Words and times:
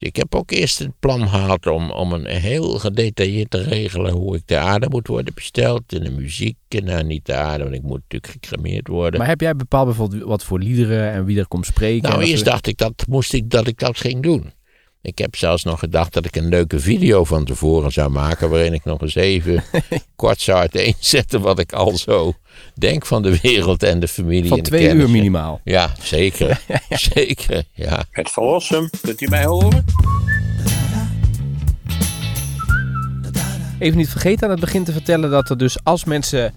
Ik 0.00 0.16
heb 0.16 0.34
ook 0.34 0.50
eerst 0.50 0.78
het 0.78 0.98
plan 1.00 1.28
gehad 1.28 1.66
om, 1.66 1.90
om 1.90 2.12
een 2.12 2.26
heel 2.26 2.78
gedetailleerd 2.78 3.50
te 3.50 3.62
regelen 3.62 4.12
hoe 4.12 4.36
ik 4.36 4.42
de 4.44 4.56
aarde 4.58 4.88
moet 4.88 5.06
worden 5.06 5.34
besteld. 5.34 5.92
En 5.92 6.04
de 6.04 6.10
muziek. 6.10 6.56
En 6.68 6.84
nou, 6.84 7.04
niet 7.04 7.26
de 7.26 7.34
aarde, 7.34 7.62
want 7.62 7.74
ik 7.74 7.82
moet 7.82 8.00
natuurlijk 8.00 8.32
gecremeerd 8.32 8.88
worden. 8.88 9.20
Maar 9.20 9.28
heb 9.28 9.40
jij 9.40 9.56
bepaald 9.56 9.86
bijvoorbeeld 9.86 10.22
wat 10.22 10.44
voor 10.44 10.58
liederen 10.58 11.12
en 11.12 11.24
wie 11.24 11.38
er 11.38 11.48
komt 11.48 11.66
spreken? 11.66 12.10
nou, 12.10 12.22
eerst 12.22 12.44
dacht 12.44 12.66
ik 12.66 12.76
dat, 12.76 13.04
moest 13.08 13.32
ik 13.32 13.50
dat 13.50 13.66
ik 13.66 13.78
dat 13.78 13.96
ging 13.96 14.22
doen. 14.22 14.52
Ik 15.02 15.18
heb 15.18 15.36
zelfs 15.36 15.64
nog 15.64 15.78
gedacht 15.78 16.12
dat 16.12 16.24
ik 16.24 16.36
een 16.36 16.48
leuke 16.48 16.80
video 16.80 17.24
van 17.24 17.44
tevoren 17.44 17.92
zou 17.92 18.10
maken. 18.10 18.50
waarin 18.50 18.72
ik 18.72 18.84
nog 18.84 19.00
eens 19.00 19.14
even 19.14 19.64
kort 20.16 20.40
zou 20.40 20.58
uiteenzetten. 20.58 21.40
wat 21.40 21.58
ik 21.58 21.72
al 21.72 21.96
zo 21.96 22.32
denk 22.74 23.06
van 23.06 23.22
de 23.22 23.38
wereld 23.42 23.82
en 23.82 24.00
de 24.00 24.08
familie. 24.08 24.48
Van 24.48 24.56
en 24.58 24.62
de 24.62 24.68
twee 24.70 24.92
uur 24.94 25.10
minimaal. 25.10 25.60
Ja, 25.64 25.92
zeker. 26.00 26.60
Zeker, 26.88 27.64
ja. 27.72 28.04
Het 28.10 28.30
verlossen, 28.30 28.90
kunt 29.02 29.20
u 29.20 29.28
mij 29.28 29.44
horen? 29.44 29.84
Even 33.78 33.96
niet 33.98 34.08
vergeten 34.08 34.44
aan 34.44 34.50
het 34.50 34.60
begin 34.60 34.84
te 34.84 34.92
vertellen 34.92 35.30
dat 35.30 35.50
er 35.50 35.58
dus 35.58 35.84
als 35.84 36.04
mensen 36.04 36.54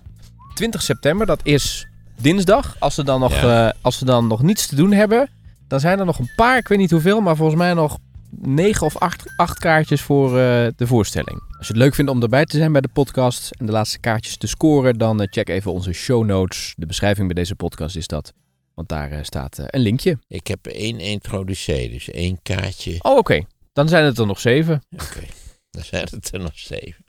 20 0.54 0.82
september, 0.82 1.26
dat 1.26 1.40
is 1.44 1.88
dinsdag, 2.22 2.76
als 2.80 2.96
ze 2.96 3.04
dan 3.04 3.20
nog, 3.20 3.42
Ja. 3.42 3.68
eh, 3.68 3.74
als 3.82 3.98
ze 3.98 4.06
dan 4.06 4.28
nog 4.28 4.42
niets 4.42 4.68
te 4.68 4.76
doen 4.76 4.92
hebben, 4.92 5.30
dan 5.68 5.80
zijn 5.80 6.00
er 6.00 6.06
nog 6.06 6.20
een 6.20 6.32
paar, 6.36 6.58
ik 6.58 6.68
weet 6.68 6.78
niet 6.78 6.92
hoeveel, 6.92 7.22
maar 7.22 7.36
volgens 7.36 7.58
mij 7.58 7.74
nog 7.74 7.98
negen 8.40 8.86
of 8.86 8.98
acht, 8.98 9.24
acht 9.36 9.60
kaartjes 9.60 10.02
voor 10.02 10.28
eh, 10.28 10.68
de 10.76 10.88
voorstelling. 10.88 11.42
Als 11.58 11.68
je 11.68 11.74
het 11.74 11.82
leuk 11.82 11.96
vindt 11.96 12.12
om 12.12 12.22
erbij 12.22 12.46
te 12.46 12.58
zijn 12.58 12.72
bij 12.72 12.82
de 12.82 12.90
podcast 12.94 13.52
en 13.52 13.66
de 13.66 13.72
laatste 13.72 14.00
kaartjes 14.00 14.38
te 14.38 14.48
scoren, 14.48 14.98
dan 14.98 15.22
eh, 15.22 15.28
check 15.30 15.50
even 15.50 15.72
onze 15.74 15.94
show 15.94 16.26
notes. 16.26 16.74
De 16.78 16.86
beschrijving 16.86 17.26
bij 17.28 17.36
deze 17.36 17.56
podcast 17.56 17.96
is 17.96 18.08
dat, 18.08 18.34
want 18.74 18.90
daar 18.90 19.12
eh, 19.12 19.24
staat 19.24 19.60
eh, 19.60 19.66
een 19.68 19.82
linkje. 19.82 20.18
Ik 20.28 20.48
heb 20.48 20.66
één 20.68 21.00
introducee, 21.00 21.90
dus 21.90 22.10
één 22.10 22.40
kaartje. 22.44 22.96
Oh, 23.02 23.18
oké. 23.18 23.42
Dan 23.74 23.88
zijn 23.90 24.06
het 24.06 24.18
er 24.18 24.26
nog 24.26 24.40
zeven. 24.40 24.84
Oké, 24.92 25.24
dan 25.72 25.84
zijn 25.84 26.08
het 26.12 26.30
er 26.34 26.40
nog 26.40 26.52
zeven. 26.60 27.04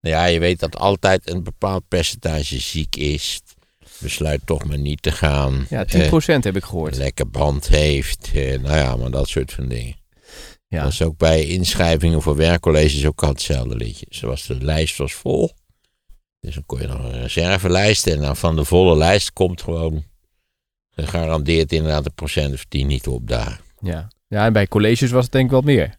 Nou 0.00 0.14
ja, 0.16 0.24
je 0.24 0.38
weet 0.38 0.60
dat 0.60 0.76
altijd 0.76 1.30
een 1.30 1.42
bepaald 1.42 1.82
percentage 1.88 2.60
ziek 2.60 2.96
is. 2.96 3.40
Besluit 3.98 4.40
toch 4.44 4.64
maar 4.64 4.78
niet 4.78 5.02
te 5.02 5.10
gaan. 5.12 5.66
Ja, 5.70 5.84
10% 5.84 5.88
Eh, 6.44 6.52
heb 6.52 6.56
ik 6.56 6.64
gehoord. 6.64 6.96
lekker 6.96 7.30
band 7.30 7.68
heeft. 7.68 8.30
eh, 8.34 8.60
nou 8.60 8.76
ja, 8.76 8.96
maar 8.96 9.10
dat 9.10 9.28
soort 9.28 9.52
van 9.52 9.68
dingen. 9.68 9.96
Ja. 10.68 10.82
Dat 10.82 10.92
is 10.92 11.02
ook 11.02 11.16
bij 11.16 11.46
inschrijvingen 11.46 12.22
voor 12.22 12.36
werkcolleges 12.36 13.06
ook 13.06 13.22
al 13.22 13.28
hetzelfde 13.28 13.76
liedje. 13.76 14.06
Zoals 14.08 14.46
de 14.46 14.64
lijst 14.64 14.96
was 14.96 15.12
vol. 15.12 15.50
Dus 16.40 16.54
dan 16.54 16.66
kon 16.66 16.80
je 16.80 16.86
nog 16.86 17.04
een 17.04 17.20
reservelijst. 17.20 18.06
En 18.06 18.20
dan 18.20 18.36
van 18.36 18.56
de 18.56 18.64
volle 18.64 18.96
lijst 18.96 19.32
komt 19.32 19.62
gewoon 19.62 20.04
gegarandeerd 20.90 21.72
inderdaad 21.72 22.06
een 22.06 22.14
procent 22.14 22.54
of 22.54 22.64
tien 22.64 22.86
niet 22.86 23.06
op 23.06 23.28
daar. 23.28 23.60
Ja. 23.80 24.08
ja, 24.26 24.44
en 24.44 24.52
bij 24.52 24.66
colleges 24.66 25.10
was 25.10 25.22
het 25.24 25.32
denk 25.32 25.44
ik 25.44 25.50
wat 25.50 25.64
meer. 25.64 25.96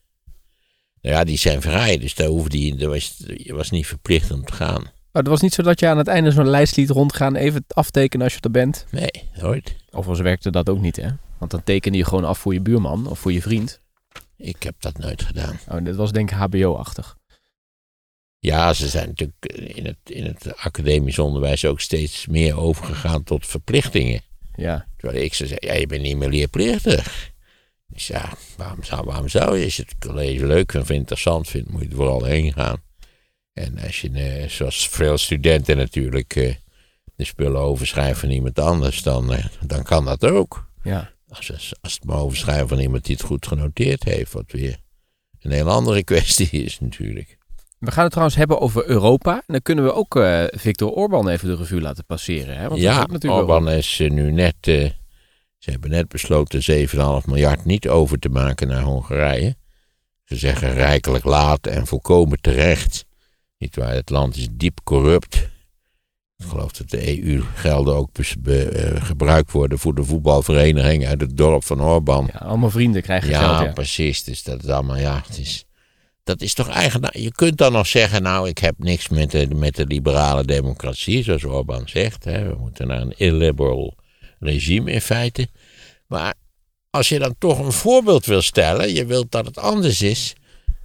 Nou 1.02 1.16
ja, 1.16 1.23
die 1.23 1.38
zijn 1.38 1.62
vrij. 1.62 1.97
Dus 1.97 2.16
daar 2.16 2.28
hoefde 2.28 2.66
je, 2.66 2.75
daar 2.75 2.90
was, 2.90 3.23
je 3.36 3.53
was 3.53 3.70
niet 3.70 3.88
verplicht 3.88 4.31
om 4.31 4.45
te 4.45 4.53
gaan. 4.53 4.81
Maar 4.81 5.22
het 5.22 5.28
was 5.28 5.42
niet 5.42 5.53
zo 5.53 5.64
dat 5.64 5.80
je 5.80 5.88
aan 5.88 5.97
het 5.97 6.08
einde 6.08 6.31
zo'n 6.31 6.50
lijst 6.50 6.75
liet 6.75 6.90
rondgaan, 6.90 7.36
even 7.36 7.66
aftekenen 7.67 8.25
als 8.25 8.34
je 8.34 8.40
er 8.42 8.52
bent. 8.52 8.86
Nee, 8.92 9.30
nooit. 9.42 9.75
Overigens 9.90 10.20
werkte 10.20 10.52
dat 10.52 10.70
ook 10.70 10.81
niet, 10.81 10.95
hè? 10.95 11.09
Want 11.38 11.52
dan 11.52 11.64
tekende 11.64 11.97
je 11.97 12.06
gewoon 12.06 12.25
af 12.25 12.38
voor 12.38 12.53
je 12.53 12.62
buurman 12.62 13.08
of 13.08 13.20
voor 13.20 13.31
je 13.31 13.42
vriend. 13.42 13.81
Ik 14.39 14.63
heb 14.63 14.75
dat 14.79 14.97
nooit 14.97 15.23
gedaan. 15.23 15.59
Oh, 15.67 15.83
dit 15.83 15.95
was 15.95 16.11
denk 16.11 16.31
ik 16.31 16.37
HBO-achtig. 16.37 17.17
Ja, 18.39 18.73
ze 18.73 18.87
zijn 18.87 19.07
natuurlijk 19.07 19.45
in 19.75 19.85
het, 19.85 19.97
in 20.03 20.25
het 20.25 20.55
academisch 20.55 21.19
onderwijs 21.19 21.65
ook 21.65 21.79
steeds 21.79 22.27
meer 22.27 22.57
overgegaan 22.57 23.23
tot 23.23 23.47
verplichtingen. 23.47 24.21
Ja. 24.55 24.87
Terwijl 24.97 25.23
ik 25.23 25.33
zou 25.33 25.49
zeggen, 25.49 25.67
ja, 25.67 25.73
je 25.73 25.87
bent 25.87 26.01
niet 26.01 26.17
meer 26.17 26.29
leerplichtig. 26.29 27.31
Dus 27.87 28.07
ja, 28.07 28.29
waarom 28.57 28.83
zou, 28.83 29.05
waarom 29.05 29.27
zou 29.27 29.57
je? 29.57 29.63
Als 29.63 29.75
je 29.75 29.81
het 29.81 29.95
college 30.07 30.45
leuk 30.45 30.71
vindt, 30.71 30.89
of 30.89 30.95
interessant 30.95 31.47
vindt, 31.47 31.69
moet 31.69 31.81
je 31.81 31.89
er 31.89 31.95
vooral 31.95 32.23
heen 32.23 32.53
gaan. 32.53 32.81
En 33.53 33.79
als 33.79 34.01
je, 34.01 34.09
eh, 34.09 34.49
zoals 34.49 34.89
veel 34.89 35.17
studenten 35.17 35.77
natuurlijk, 35.77 36.35
eh, 36.35 36.55
de 37.15 37.23
spullen 37.23 37.61
overschrijven 37.61 38.19
van 38.19 38.29
iemand 38.29 38.59
anders, 38.59 39.03
dan, 39.03 39.33
eh, 39.33 39.45
dan 39.66 39.83
kan 39.83 40.05
dat 40.05 40.25
ook. 40.25 40.69
Ja. 40.83 41.11
Als, 41.29 41.51
als, 41.51 41.73
als 41.81 41.94
het 41.94 42.03
maar 42.03 42.17
overschrijven 42.17 42.67
van 42.67 42.79
iemand 42.79 43.06
die 43.06 43.16
het 43.16 43.25
goed 43.25 43.47
genoteerd 43.47 44.03
heeft, 44.03 44.34
wat 44.34 44.51
weer 44.51 44.79
een 45.40 45.51
heel 45.51 45.69
andere 45.69 46.03
kwestie 46.13 46.50
is 46.50 46.79
natuurlijk. 46.79 47.38
We 47.79 47.91
gaan 47.91 48.03
het 48.03 48.12
trouwens 48.12 48.38
hebben 48.38 48.62
over 48.62 48.85
Europa. 48.85 49.34
En 49.34 49.44
dan 49.47 49.62
kunnen 49.62 49.84
we 49.84 49.94
ook 49.94 50.16
eh 50.16 50.44
Victor 50.47 50.91
Orban 50.91 51.28
even 51.28 51.47
de 51.47 51.56
revue 51.56 51.81
laten 51.81 52.06
passeren. 52.06 52.57
Hè? 52.57 52.67
Want 52.67 52.75
is 52.75 52.81
ja, 52.81 53.07
ook 53.12 53.23
Orban 53.23 53.69
is 53.69 54.00
eh, 54.00 54.09
nu 54.09 54.31
net, 54.31 54.56
eh, 54.62 54.90
ze 55.57 55.72
hebben 55.72 55.90
net 55.90 56.07
besloten 56.07 56.88
7,5 56.88 57.25
miljard 57.25 57.66
niet 57.66 57.88
over 57.88 58.19
te 58.19 58.29
maken 58.29 58.67
naar 58.67 58.81
Hongarije. 58.81 59.56
Ze 60.25 60.35
zeggen 60.35 60.73
rijkelijk 60.73 61.23
laat 61.23 61.67
en 61.67 61.88
volkomen 61.88 62.41
terecht. 62.41 63.06
Niet 63.57 63.75
waar, 63.75 63.94
het 63.94 64.09
land 64.09 64.35
is 64.35 64.47
diep 64.51 64.79
corrupt. 64.84 65.50
Ik 66.39 66.45
geloof 66.45 66.72
dat 66.72 66.89
de 66.89 67.23
EU-gelden 67.23 67.95
ook 67.95 68.09
eh, 68.17 69.05
gebruikt 69.05 69.51
worden 69.51 69.79
voor 69.79 69.95
de 69.95 70.03
voetbalvereniging 70.03 71.05
uit 71.05 71.22
het 71.22 71.38
dorp 71.38 71.63
van 71.63 71.81
Orban. 71.81 72.29
Ja, 72.33 72.39
allemaal 72.39 72.69
vrienden 72.69 73.01
krijgen 73.01 73.29
Ja, 73.29 73.39
geld. 73.39 73.66
Ja. 73.66 73.73
precies. 73.73 74.23
Dus 74.23 74.44
dat 74.44 74.63
is 74.63 74.69
allemaal, 74.69 74.97
ja, 74.97 75.23
het 75.28 75.38
is, 75.38 75.66
dat 76.23 76.41
is 76.41 76.53
toch 76.53 76.69
eigenlijk, 76.69 77.17
je 77.17 77.31
kunt 77.31 77.57
dan 77.57 77.72
nog 77.72 77.88
zeggen, 77.88 78.22
nou, 78.22 78.47
ik 78.47 78.57
heb 78.57 78.75
niks 78.78 79.09
met 79.09 79.31
de, 79.31 79.47
met 79.55 79.75
de 79.75 79.85
liberale 79.85 80.45
democratie, 80.45 81.23
zoals 81.23 81.44
Orbán 81.44 81.89
zegt. 81.89 82.23
Hè. 82.23 82.49
We 82.49 82.55
moeten 82.59 82.88
naar 82.88 83.01
een 83.01 83.17
illiberal 83.17 83.95
regime 84.39 84.91
in 84.91 85.01
feite. 85.01 85.47
Maar 86.07 86.33
als 86.89 87.09
je 87.09 87.19
dan 87.19 87.35
toch 87.38 87.59
een 87.59 87.72
voorbeeld 87.72 88.25
wil 88.25 88.41
stellen, 88.41 88.94
je 88.94 89.05
wilt 89.05 89.31
dat 89.31 89.45
het 89.45 89.57
anders 89.57 90.01
is, 90.01 90.33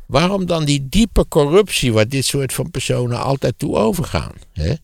waarom 0.06 0.46
dan 0.46 0.64
die 0.64 0.88
diepe 0.88 1.28
corruptie 1.28 1.92
waar 1.92 2.08
dit 2.08 2.24
soort 2.24 2.52
van 2.52 2.70
personen 2.70 3.20
altijd 3.20 3.58
toe 3.58 3.76
overgaan? 3.76 4.32
Hè? 4.52 4.74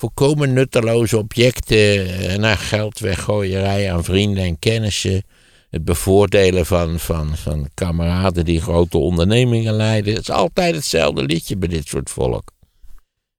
Volkomen 0.00 0.52
nutteloze 0.52 1.18
objecten, 1.18 2.06
eh, 2.18 2.36
naar 2.38 2.56
geld 2.56 2.98
weggooierij 2.98 3.92
aan 3.92 4.04
vrienden 4.04 4.44
en 4.44 4.58
kennissen 4.58 5.22
het 5.70 5.84
bevoordelen 5.84 6.66
van, 6.66 6.98
van, 6.98 7.36
van 7.36 7.68
kameraden 7.74 8.44
die 8.44 8.60
grote 8.60 8.98
ondernemingen 8.98 9.74
leiden. 9.74 10.12
Het 10.12 10.22
is 10.22 10.30
altijd 10.30 10.74
hetzelfde 10.74 11.22
liedje 11.22 11.56
bij 11.56 11.68
dit 11.68 11.86
soort 11.86 12.10
volk. 12.10 12.52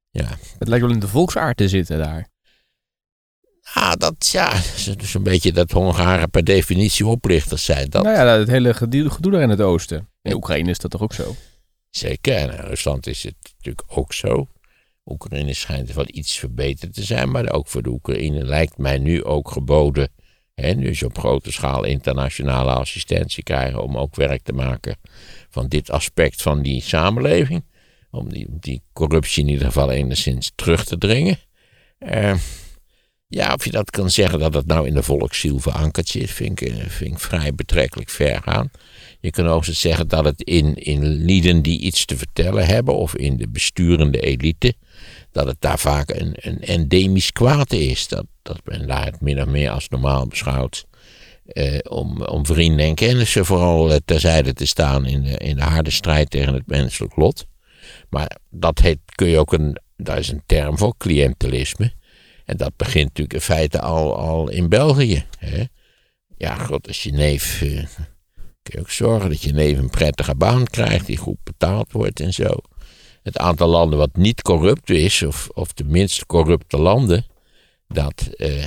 Ja, 0.09 0.37
Het 0.59 0.67
lijkt 0.67 0.85
wel 0.85 0.93
in 0.93 0.99
de 0.99 1.07
volksaard 1.07 1.57
te 1.57 1.67
zitten 1.67 1.97
daar. 1.97 2.27
ah, 3.73 3.93
dat 3.97 4.27
ja, 4.31 4.53
is 4.53 4.95
dus 4.97 5.13
een 5.13 5.23
beetje 5.23 5.51
dat 5.51 5.71
Hongaren 5.71 6.29
per 6.29 6.43
definitie 6.43 7.05
oplichters 7.05 7.65
zijn. 7.65 7.89
Dat 7.89 8.03
Nou 8.03 8.15
ja, 8.15 8.37
het 8.37 8.47
hele 8.47 8.73
gedoe 8.73 9.09
gedoe 9.09 9.31
daar 9.31 9.41
in 9.41 9.49
het 9.49 9.61
oosten. 9.61 10.09
In 10.21 10.33
Oekraïne 10.33 10.69
is 10.69 10.77
dat 10.77 10.91
toch 10.91 11.01
ook 11.01 11.13
zo? 11.13 11.35
zeker. 11.89 12.35
En 12.35 12.57
in 12.57 12.65
Rusland 12.65 13.07
is 13.07 13.23
het 13.23 13.35
natuurlijk 13.55 13.85
ook 13.87 14.13
zo. 14.13 14.47
Oekraïne 15.05 15.53
schijnt 15.53 15.93
wel 15.93 16.05
iets 16.07 16.39
verbeterd 16.39 16.93
te 16.93 17.03
zijn, 17.03 17.31
maar 17.31 17.51
ook 17.51 17.67
voor 17.67 17.81
de 17.81 17.89
Oekraïne 17.89 18.43
lijkt 18.43 18.77
mij 18.77 18.97
nu 18.97 19.23
ook 19.23 19.51
geboden. 19.51 20.09
Hè, 20.53 20.93
ze 20.93 21.05
op 21.05 21.17
grote 21.17 21.51
schaal 21.51 21.83
internationale 21.83 22.71
assistentie 22.71 23.43
krijgen 23.43 23.83
om 23.83 23.97
ook 23.97 24.15
werk 24.15 24.43
te 24.43 24.53
maken 24.53 24.97
van 25.49 25.67
dit 25.67 25.91
aspect 25.91 26.41
van 26.41 26.61
die 26.61 26.81
samenleving. 26.81 27.63
Om 28.11 28.29
die, 28.29 28.47
die 28.49 28.81
corruptie 28.93 29.43
in 29.43 29.49
ieder 29.49 29.65
geval 29.65 29.91
enigszins 29.91 30.51
terug 30.55 30.85
te 30.85 30.97
dringen. 30.97 31.39
Eh, 31.97 32.35
ja, 33.27 33.53
of 33.53 33.65
je 33.65 33.71
dat 33.71 33.89
kan 33.89 34.09
zeggen 34.09 34.39
dat 34.39 34.53
het 34.53 34.65
nou 34.65 34.87
in 34.87 34.93
de 34.93 35.03
volksziel 35.03 35.59
verankerd 35.59 36.07
zit, 36.07 36.31
vind 36.31 36.61
ik, 36.61 36.69
eh, 36.69 36.85
vind 36.87 37.11
ik 37.11 37.19
vrij 37.19 37.55
betrekkelijk 37.55 38.09
ver 38.09 38.41
gaan. 38.43 38.69
Je 39.19 39.31
kan 39.31 39.47
ook 39.47 39.65
zeggen 39.65 40.07
dat 40.07 40.25
het 40.25 40.41
in, 40.41 40.75
in 40.75 41.03
lieden 41.03 41.61
die 41.61 41.79
iets 41.79 42.05
te 42.05 42.17
vertellen 42.17 42.65
hebben, 42.65 42.95
of 42.95 43.15
in 43.15 43.37
de 43.37 43.49
besturende 43.49 44.19
elite, 44.19 44.73
dat 45.31 45.47
het 45.47 45.57
daar 45.59 45.79
vaak 45.79 46.09
een, 46.09 46.33
een 46.35 46.59
endemisch 46.59 47.31
kwaad 47.31 47.73
is. 47.73 48.07
Dat, 48.07 48.25
dat 48.41 48.59
men 48.63 48.87
daar 48.87 49.05
het 49.05 49.21
min 49.21 49.41
of 49.41 49.47
meer 49.47 49.69
als 49.69 49.87
normaal 49.89 50.27
beschouwt. 50.27 50.85
eh, 51.45 51.77
om, 51.89 52.21
om 52.23 52.45
vrienden 52.45 52.85
en 52.85 52.95
kennissen 52.95 53.45
vooral 53.45 53.91
eh, 53.91 53.97
terzijde 54.05 54.53
te 54.53 54.65
staan 54.65 55.05
in 55.05 55.23
de, 55.23 55.37
in 55.37 55.55
de 55.55 55.61
harde 55.63 55.89
strijd 55.89 56.29
tegen 56.29 56.53
het 56.53 56.67
menselijk 56.67 57.15
lot. 57.15 57.45
Maar 58.09 58.37
dat 58.49 58.79
heet, 58.79 58.99
kun 59.15 59.27
je 59.27 59.37
ook 59.39 59.53
een, 59.53 59.77
daar 59.97 60.17
is 60.19 60.29
een 60.29 60.43
term 60.45 60.77
voor, 60.77 60.97
cliëntelisme. 60.97 61.93
En 62.45 62.57
dat 62.57 62.71
begint 62.75 63.05
natuurlijk 63.07 63.33
in 63.33 63.41
feite 63.41 63.81
al, 63.81 64.17
al 64.17 64.49
in 64.49 64.69
België. 64.69 65.25
Hè? 65.37 65.63
Ja, 66.37 66.55
god, 66.55 66.87
als 66.87 67.03
je 67.03 67.11
neef. 67.11 67.61
eh, 67.61 67.69
kun 68.63 68.73
je 68.73 68.79
ook 68.79 68.89
zorgen 68.91 69.29
dat 69.29 69.41
je 69.41 69.51
neef 69.53 69.77
een 69.77 69.89
prettige 69.89 70.35
baan 70.35 70.65
krijgt, 70.65 71.05
die 71.05 71.17
goed 71.17 71.43
betaald 71.43 71.91
wordt 71.91 72.19
en 72.19 72.33
zo. 72.33 72.55
Het 73.23 73.37
aantal 73.37 73.67
landen 73.67 73.97
wat 73.97 74.15
niet 74.15 74.41
corrupt 74.41 74.89
is, 74.89 75.21
of, 75.21 75.49
of 75.53 75.73
de 75.73 75.83
minst 75.83 76.25
corrupte 76.25 76.77
landen, 76.77 77.25
dat. 77.87 78.29
eh, 78.37 78.65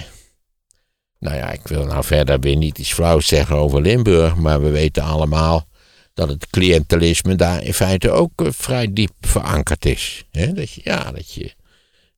nou 1.18 1.36
ja, 1.36 1.50
ik 1.52 1.68
wil 1.68 1.84
nou 1.84 2.04
verder 2.04 2.40
weer 2.40 2.56
niet 2.56 2.78
iets 2.78 2.92
flauws 2.92 3.26
zeggen 3.26 3.56
over 3.56 3.80
Limburg, 3.80 4.36
maar 4.36 4.62
we 4.62 4.70
weten 4.70 5.02
allemaal 5.02 5.66
dat 6.14 6.28
het 6.28 6.50
cliëntelisme 6.50 7.34
daar 7.34 7.62
in 7.62 7.74
feite 7.74 8.10
ook 8.10 8.42
eh, 8.42 8.52
vrij 8.52 8.92
diep 8.92 9.12
verankerd 9.20 9.84
is. 9.84 10.24
Dat 10.30 10.70
je, 10.70 10.80
ja, 10.84 11.12
dat 11.12 11.32
je, 11.32 11.54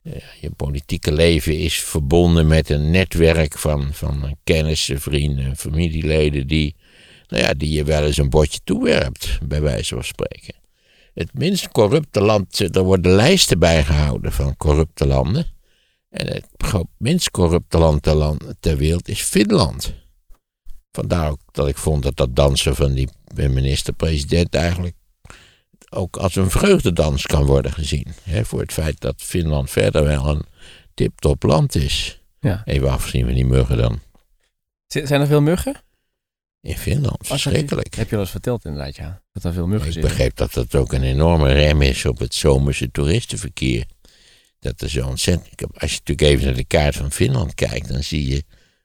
eh, 0.03 0.13
je 0.41 0.51
politieke 0.51 1.13
leven 1.13 1.59
is 1.59 1.81
verbonden 1.81 2.47
met 2.47 2.71
een 2.71 2.91
netwerk 2.91 3.59
van, 3.59 3.89
van 3.93 4.37
kennissen, 4.45 5.01
vrienden, 5.01 5.57
familieleden 5.57 6.47
die 6.47 6.75
Nou 7.29 7.43
ja, 7.43 7.55
die 7.55 7.71
je 7.71 7.85
wel 7.85 8.05
eens 8.05 8.17
een 8.17 8.31
bordje 8.31 8.61
toewerpt, 8.65 9.39
bij 9.43 9.61
wijze 9.61 9.95
van 9.95 10.05
spreken. 10.05 10.55
Het 11.17 11.35
minst 11.35 11.69
corrupte 11.69 12.21
land, 12.21 12.77
er 12.77 12.83
worden 12.83 13.13
lijsten 13.13 13.59
bijgehouden 13.59 14.33
van 14.33 14.57
corrupte 14.57 15.07
landen. 15.07 15.47
En 16.09 16.27
het 16.27 16.47
minst 16.97 17.31
corrupte 17.31 17.79
land 17.79 18.03
ter, 18.03 18.15
land 18.15 18.45
ter 18.61 18.77
wereld 18.77 19.09
is 19.09 19.21
Finland. 19.23 19.95
Vandaar 20.93 21.31
ook 21.31 21.41
dat 21.53 21.69
ik 21.69 21.77
vond 21.77 22.03
dat 22.03 22.17
dat 22.17 22.37
dansen 22.37 22.77
van 22.77 22.93
die 22.93 23.09
minister-president 23.35 24.55
eigenlijk 24.55 24.95
ook 25.91 26.17
als 26.17 26.37
een 26.37 26.51
vreugdedans 26.51 27.27
kan 27.27 27.45
worden 27.45 27.73
gezien. 27.73 28.07
Hè, 28.23 28.45
voor 28.45 28.61
het 28.61 28.73
feit 28.73 29.01
dat 29.01 29.23
Finland 29.23 29.71
verder 29.71 30.05
wel 30.05 30.27
een 30.27 30.45
tip-top 30.95 31.43
land 31.43 31.75
is. 31.75 32.21
Ja. 32.41 32.63
Even 32.65 32.91
afgezien 32.91 33.25
van 33.25 33.35
die 33.35 33.47
muggen 33.47 33.77
dan. 33.77 34.01
Zijn 34.87 35.21
er 35.21 35.27
veel 35.27 35.43
muggen? 35.43 35.83
In 36.67 36.77
Finland, 36.77 37.27
verschrikkelijk. 37.27 37.95
Heb 37.95 38.05
je 38.05 38.11
wel 38.11 38.21
eens 38.21 38.31
verteld 38.31 38.65
inderdaad, 38.65 38.97
ja. 38.97 39.23
Dat 39.33 39.45
er 39.45 39.53
veel 39.53 39.67
muggen 39.67 39.87
Ik 39.87 39.93
zitten. 39.93 40.11
begreep 40.11 40.37
dat 40.37 40.53
dat 40.53 40.75
ook 40.75 40.93
een 40.93 41.03
enorme 41.03 41.53
rem 41.53 41.83
is 41.83 42.05
op 42.05 42.19
het 42.19 42.35
zomerse 42.35 42.91
toeristenverkeer. 42.91 43.85
Dat 44.61 44.81
er 44.81 44.91
zo 44.91 45.07
ontzettend. 45.07 45.53
ik 45.53 45.59
heb- 45.61 45.81
Als 45.81 45.91
je 45.93 45.99
natuurlijk 46.05 46.29
even 46.31 46.45
naar 46.47 46.55
de 46.55 46.65
kaart 46.65 46.97
van 46.97 47.13
Finland 47.13 47.55
kijkt, 47.55 47.89
dan 47.89 48.03
zie 48.03 48.29
je 48.29 48.45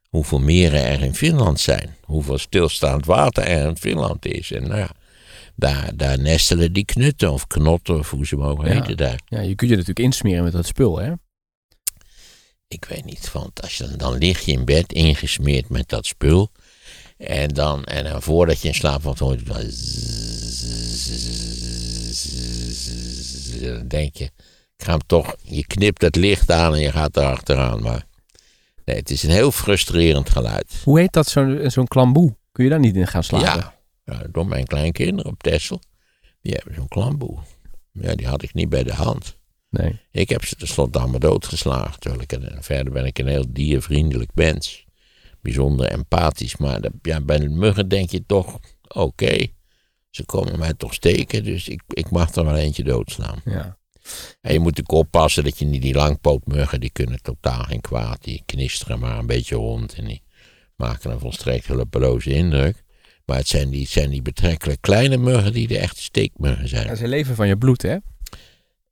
hoeveel 0.10 0.40
meren 0.40 0.84
er 0.84 1.02
in 1.02 1.16
Finland 1.16 1.60
zijn. 1.60 1.96
Hoeveel 2.02 2.38
stilstaand 2.38 3.06
water 3.06 3.44
er 3.44 3.68
in 3.68 3.78
Finland 3.78 4.26
is. 4.26 4.52
En 4.52 4.64
nou 4.68 4.78
ja, 4.80 4.90
daar, 5.56 5.96
daar 5.96 6.20
nestelen 6.20 6.74
die 6.74 6.86
knutten 6.86 7.32
of 7.32 7.48
knotten 7.48 7.98
of 8.00 8.10
hoe 8.10 8.26
ze 8.26 8.36
mogen 8.36 8.68
Ja. 8.68 8.74
heten 8.74 8.98
daar. 8.98 9.20
Ja, 9.26 9.40
je 9.40 9.56
kunt 9.56 9.70
je 9.70 9.76
natuurlijk 9.78 10.06
insmeren 10.06 10.44
met 10.44 10.54
dat 10.54 10.66
spul, 10.66 10.98
hè? 11.00 11.12
Ik 12.68 12.86
weet 12.86 13.06
niet, 13.06 13.32
want 13.32 13.62
als 13.62 13.78
je, 13.78 13.88
dan- 13.88 13.98
dan 13.98 14.18
lig 14.18 14.40
je 14.46 14.52
in 14.52 14.66
bed 14.66 14.94
ingesmeerd 14.94 15.70
met 15.70 15.90
dat 15.90 16.06
spul. 16.06 16.52
En 17.22 17.48
dan, 17.48 17.84
en 17.84 18.04
dan 18.04 18.22
voordat 18.22 18.62
je 18.62 18.68
in 18.68 18.74
slaap 18.74 19.02
valt, 19.02 19.20
hoor 19.20 19.38
je 19.38 19.44
dan. 19.44 19.56
Dan 23.62 23.88
denk 23.88 24.16
je, 24.16 24.24
ik 24.24 24.86
ga 24.86 24.92
hem 24.92 25.06
toch, 25.06 25.36
je 25.42 25.66
knipt 25.66 26.02
het 26.02 26.16
licht 26.16 26.52
aan 26.52 26.74
en 26.74 26.80
je 26.80 26.92
gaat 26.92 27.18
erachteraan. 27.18 27.82
Maar 27.82 28.06
nee, 28.86 28.96
het 28.96 29.10
is 29.10 29.24
een 29.24 29.30
heel 29.30 29.52
frustrerend 29.52 30.30
geluid. 30.30 30.82
Hoe 30.84 31.00
heet 31.00 31.14
dat, 31.14 31.28
zo'n 31.28 31.62
zo'n 31.72 31.88
klamboe? 31.88 32.36
Kun 32.52 32.64
je 32.64 32.70
daar 32.70 32.80
niet 32.80 32.96
in 32.96 33.08
gaan 33.08 33.24
slapen? 33.24 33.74
Ja, 34.06 34.24
door 34.32 34.48
mijn 34.48 34.66
kleinkinderen 34.66 35.32
op 35.32 35.44
Texel. 35.44 35.80
Die 36.42 36.54
hebben 36.54 36.74
zo'n 36.76 36.88
klamboe. 36.88 37.38
Ja, 37.92 38.16
die 38.16 38.28
had 38.28 38.44
ik 38.44 38.54
niet 38.54 38.70
bij 38.70 38.84
de 38.84 38.94
hand. 38.94 39.40
Nee. 39.70 40.00
Ik 40.12 40.30
heb 40.30 40.46
ze 40.46 40.56
tenslotte 40.56 41.00
allemaal 41.00 41.20
doodgeslagen. 41.20 42.00
Terwijl 42.00 42.22
ik 42.22 42.38
verder 42.60 42.94
ben 42.94 43.06
ik 43.06 43.20
een 43.20 43.28
heel 43.28 43.46
diervriendelijk 43.50 44.32
mens. 44.34 44.86
Bijzonder 45.42 45.88
empathisch. 45.88 46.58
Maar 46.58 46.80
ja, 47.02 47.22
bij 47.22 47.40
de 47.40 47.50
muggen 47.50 47.88
denk 47.88 48.10
je 48.10 48.26
toch, 48.26 48.60
oké, 48.88 49.48
ze 50.10 50.26
komen 50.26 50.60
mij 50.60 50.74
toch 50.74 50.94
steken. 50.94 51.44
Dus 51.44 51.68
ik, 51.68 51.82
ik 51.88 52.10
mag 52.10 52.36
er 52.36 52.46
wel 52.46 52.56
eentje 52.56 52.84
doodslaan. 52.84 53.42
Ja. 53.46 53.78
En 54.42 54.54
je 54.54 54.60
moet 54.60 54.76
natuurlijk 54.78 54.98
oppassen 55.06 55.44
dat 55.44 55.60
je 55.60 55.66
niet 55.66 55.82
die 55.82 55.94
langpootmuggen, 55.94 56.80
die 56.80 56.90
kunnen 56.90 57.22
totaal 57.22 57.64
geen 57.64 57.82
kwaad. 57.82 58.24
Die 58.24 58.44
knisteren 58.46 59.00
maar 59.00 59.18
een 59.20 59.26
beetje 59.28 59.56
rond 59.56 59.94
en 59.94 60.06
die 60.06 60.22
maken 60.76 61.12
een 61.12 61.20
volstrekt 61.20 61.68
hulpeloze 61.68 62.30
indruk. 62.34 62.84
Maar 63.26 63.38
het 63.38 63.48
zijn 63.48 63.70
die, 63.70 63.82
het 63.82 63.90
zijn 63.90 64.10
die 64.10 64.22
betrekkelijk 64.22 64.82
kleine 64.82 65.18
muggen 65.18 65.54
die 65.54 65.68
de 65.68 65.78
echte 65.78 66.02
steekmuggen 66.02 66.68
zijn. 66.68 66.98
Ze 66.98 67.08
leven 67.08 67.36
van 67.36 67.48
je 67.48 67.58
bloed, 67.58 67.82
hè? 67.82 67.98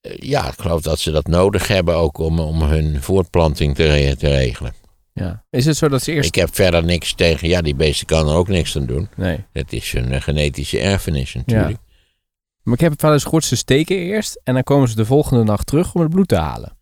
Eh, 0.02 0.18
Ja, 0.19 0.48
ik 0.48 0.60
geloof 0.60 0.81
dat 0.81 1.00
ze 1.00 1.12
dat 1.12 1.28
nodig 1.28 1.68
hebben 1.68 1.95
ook 1.95 2.18
om, 2.18 2.40
om 2.40 2.62
hun 2.62 3.02
voortplanting 3.02 3.75
te, 3.75 4.16
te 4.18 4.28
regelen. 4.28 4.74
Ja. 5.19 5.44
Is 5.50 5.66
het 5.66 5.77
zo 5.77 5.88
dat 5.88 6.04
ze 6.04 6.12
eerst... 6.12 6.27
Ik 6.27 6.36
heb 6.36 6.56
verder 6.56 6.83
niks 6.83 7.13
tegen, 7.13 7.48
ja, 7.48 7.62
die 7.62 7.75
beesten 7.75 8.07
kan 8.07 8.27
er 8.27 8.36
ook 8.36 8.48
niks 8.48 8.77
aan 8.77 8.86
doen. 8.86 9.10
Nee. 9.16 9.45
Dat 9.54 9.71
is 9.71 9.92
hun 9.92 10.12
eh, 10.12 10.21
genetische 10.21 10.80
erfenis 10.80 11.33
natuurlijk. 11.33 11.77
Maar 12.63 12.74
ik 12.74 12.80
heb 12.80 12.92
het 12.92 13.01
wel 13.01 13.13
eens 13.13 13.24
gehoord, 13.24 13.45
ze 13.45 13.56
steken 13.56 13.98
eerst 13.98 14.42
en 14.44 14.54
dan 14.54 14.63
komen 14.63 14.89
ze 14.89 14.95
de 14.95 15.06
volgende 15.06 15.44
nacht 15.44 15.68
terug 15.68 15.94
om 15.94 16.01
het 16.01 16.10
bloed 16.10 16.27
te 16.27 16.36
halen. 16.36 16.77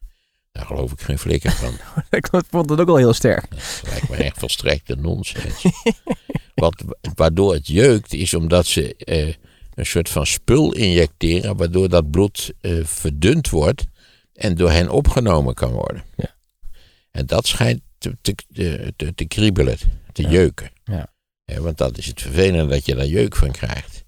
Daar 0.52 0.66
geloof 0.66 0.92
ik 0.92 1.02
geen 1.02 1.20
flikker 1.20 1.52
van. 1.52 1.74
ik 2.20 2.28
vond 2.50 2.70
het 2.70 2.80
ook 2.80 2.90
al 2.90 2.96
heel 2.96 3.14
sterk. 3.14 3.50
Dat 3.50 3.82
lijkt 3.90 4.10
me 4.10 4.16
echt 4.16 4.40
volstrekte 4.40 4.96
nonsens. 4.96 5.66
Wat, 6.56 6.84
waardoor 7.16 7.54
het 7.54 7.68
jeukt 7.68 8.14
is 8.14 8.34
omdat 8.34 8.66
ze 8.66 8.96
eh, 8.96 9.34
een 9.74 9.86
soort 9.86 10.10
van 10.10 10.26
spul 10.26 10.74
injecteren, 10.74 11.58
waardoor 11.58 11.90
dat 11.90 12.12
bloed 12.12 12.54
eh, 12.62 12.84
verdund 12.84 13.50
wordt 13.50 13.86
en 14.34 14.56
door 14.56 14.72
hen 14.72 14.90
opgenomen 14.90 15.54
kan 15.54 15.72
worden. 15.72 16.04
Ja. 16.16 16.36
En 17.12 17.26
dat 17.26 17.48
schijnt 17.48 17.82
te, 17.98 18.18
te, 18.22 18.36
te, 18.54 18.94
te, 18.96 19.14
te 19.16 19.26
kriebelen, 19.26 19.78
te 20.12 20.22
Ja. 20.22 20.30
jeuken. 20.30 20.72
Ja. 20.84 21.14
Ja, 21.46 21.62
want 21.62 21.78
dat 21.78 21.98
is 21.98 22.06
het 22.06 22.22
vervelende 22.22 22.74
dat 22.74 22.86
je 22.86 22.96
daar 22.96 23.06
jeuk 23.06 23.36
van 23.36 23.52
krijgt. 23.52 24.04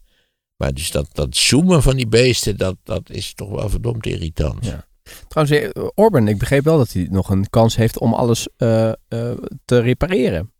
Maar 0.55 0.73
dus 0.73 0.91
dat, 0.91 1.09
dat 1.11 1.35
zoomen 1.35 1.81
van 1.83 1.95
die 1.95 2.07
beesten, 2.07 2.57
dat, 2.57 2.75
dat 2.83 3.09
is 3.09 3.33
toch 3.33 3.49
wel 3.49 3.69
verdomd 3.69 4.05
irritant. 4.05 4.65
Ja. 4.65 4.87
Trouwens, 5.27 5.59
eh, 5.59 5.87
Orban, 5.95 6.27
ik 6.27 6.37
begreep 6.37 6.63
wel 6.63 6.77
dat 6.77 6.91
hij 6.93 7.07
nog 7.11 7.29
een 7.29 7.49
kans 7.49 7.75
heeft 7.75 7.99
om 7.99 8.13
alles 8.13 8.47
eh, 8.57 8.89
eh, 8.89 8.95
te 9.65 9.79
repareren. 9.79 10.51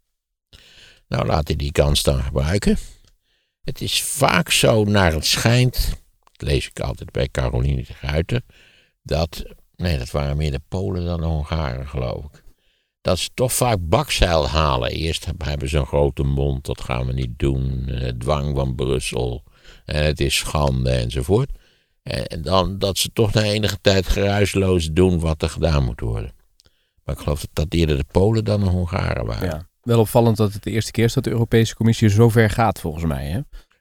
Nou, 1.08 1.26
laat 1.26 1.48
hij 1.48 1.56
die 1.58 1.72
kans 1.72 2.04
dan 2.04 2.24
gebruiken. 2.24 2.78
Het 3.64 3.82
is 3.82 4.02
vaak 4.04 4.50
zo, 4.52 4.84
naar 4.84 5.14
het 5.14 5.26
schijnt, 5.26 5.90
dat 6.32 6.48
lees 6.50 6.68
ik 6.68 6.80
altijd 6.80 7.12
bij 7.12 7.28
Caroline 7.30 7.84
de 7.84 7.94
Gruyter, 7.94 8.42
dat, 9.04 9.44
nee, 9.76 9.98
dat 9.98 10.12
waren 10.12 10.38
meer 10.38 10.52
de 10.52 10.62
Polen 10.68 11.06
dan 11.06 11.20
de 11.20 11.26
Hongaren, 11.26 11.88
geloof 11.88 12.26
ik. 12.26 12.44
Dat 13.02 13.20
ze 13.20 13.30
toch 13.34 13.54
vaak 13.54 13.78
bakzeil 13.82 14.48
halen. 14.48 14.92
Eerst 14.92 15.28
hebben 15.38 15.70
ze 15.70 15.78
een 15.78 15.86
grote 15.86 16.24
mond, 16.24 16.66
dat 16.66 16.82
gaan 16.82 17.06
we 17.06 17.14
niet 17.14 17.40
doen. 17.40 17.88
eh, 17.88 18.08
dwang 18.18 18.56
van 18.56 18.76
Brussel, 18.76 19.44
en 19.86 20.06
het 20.06 20.20
is 20.20 20.36
schande 20.38 20.90
enzovoort. 20.92 21.52
En, 22.04 22.28
en 22.28 22.42
dan 22.42 22.78
dat 22.78 22.98
ze 22.98 23.10
toch 23.14 23.34
na 23.34 23.42
enige 23.42 23.78
tijd 23.82 24.08
geruisloos 24.08 24.90
doen 24.92 25.20
wat 25.20 25.42
er 25.42 25.50
gedaan 25.50 25.84
moet 25.86 26.00
worden. 26.00 26.32
Maar 27.04 27.16
ik 27.16 27.22
geloof 27.22 27.40
dat 27.40 27.50
dat 27.54 27.74
eerder 27.80 27.98
de 27.98 28.06
Polen 28.12 28.46
dan 28.46 28.60
de 28.60 28.70
Hongaren 28.70 29.26
waren. 29.26 29.48
Ja. 29.48 29.68
Wel 29.82 30.00
opvallend 30.00 30.38
dat 30.38 30.54
het 30.54 30.64
de 30.64 30.72
eerste 30.72 30.92
keer 30.92 31.04
is 31.04 31.14
dat 31.14 31.24
de 31.24 31.30
Europese 31.30 31.76
Commissie 31.76 32.10
zo 32.10 32.30
ver 32.30 32.50
gaat, 32.50 32.80
volgens 32.80 33.06
mij. 33.06 33.26
Hè? 33.26 33.40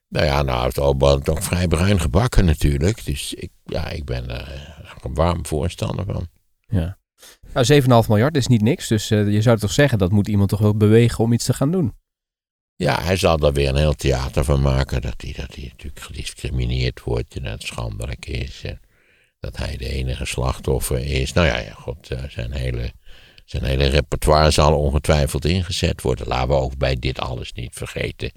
Nou 0.09 0.27
ja, 0.27 0.43
nou 0.43 0.63
heeft 0.63 0.79
Oban 0.79 1.23
toch 1.23 1.45
vrij 1.45 1.69
bruin 1.69 2.01
gebakken 2.01 2.45
natuurlijk. 2.45 3.05
Dus 3.05 3.35
ik, 3.35 3.51
ja, 3.65 3.89
ik 3.89 4.05
ben 4.05 4.29
er 4.31 4.53
eh, 4.53 4.91
een 5.03 5.15
warm 5.15 5.47
voorstander 5.47 6.05
van. 6.05 6.27
Ja. 6.69 6.99
Nou, 7.55 7.83
7,5 8.03 8.09
miljard 8.09 8.37
is 8.37 8.47
niet 8.47 8.63
niks. 8.63 8.89
Dus 8.89 9.11
eh, 9.11 9.33
je 9.33 9.43
zou 9.43 9.59
toch 9.59 9.73
zeggen, 9.73 9.99
dat 9.99 10.11
moet 10.11 10.29
iemand 10.29 10.49
toch 10.49 10.61
wel 10.61 10.77
bewegen 10.77 11.25
om 11.25 11.33
iets 11.33 11.45
te 11.45 11.55
gaan 11.55 11.71
doen. 11.71 11.95
Ja, 12.77 13.03
hij 13.03 13.17
zal 13.17 13.39
er 13.39 13.53
weer 13.53 13.69
een 13.69 13.77
heel 13.77 13.95
theater 13.95 14.45
van 14.45 14.63
maken. 14.63 15.03
Dat 15.03 15.15
hij, 15.17 15.33
dat 15.37 15.57
natuurlijk 15.57 16.01
gediscrimineerd 16.01 17.03
wordt 17.03 17.37
en 17.37 17.43
dat 17.43 17.53
het 17.53 17.63
schandelijk 17.63 18.27
is. 18.27 18.65
Dat 19.41 19.57
hij 19.57 19.77
de 19.77 19.89
enige 19.89 20.25
slachtoffer 20.25 20.99
is. 20.99 21.33
Nou 21.33 21.47
ja, 21.47 21.59
ja 21.59 21.73
god, 21.73 22.11
eh, 22.11 22.23
zijn 22.29 22.53
hele, 22.53 22.93
zijn 23.45 23.65
hele 23.65 23.87
repertoire 23.87 24.51
zal 24.51 24.79
ongetwijfeld 24.79 25.45
ingezet 25.45 26.03
worden. 26.03 26.27
Laten 26.27 26.49
we 26.49 26.55
ook 26.55 26.77
bij 26.77 26.97
dit 26.97 27.21
alles 27.21 27.53
niet 27.53 27.75
vergeten. 27.75 28.33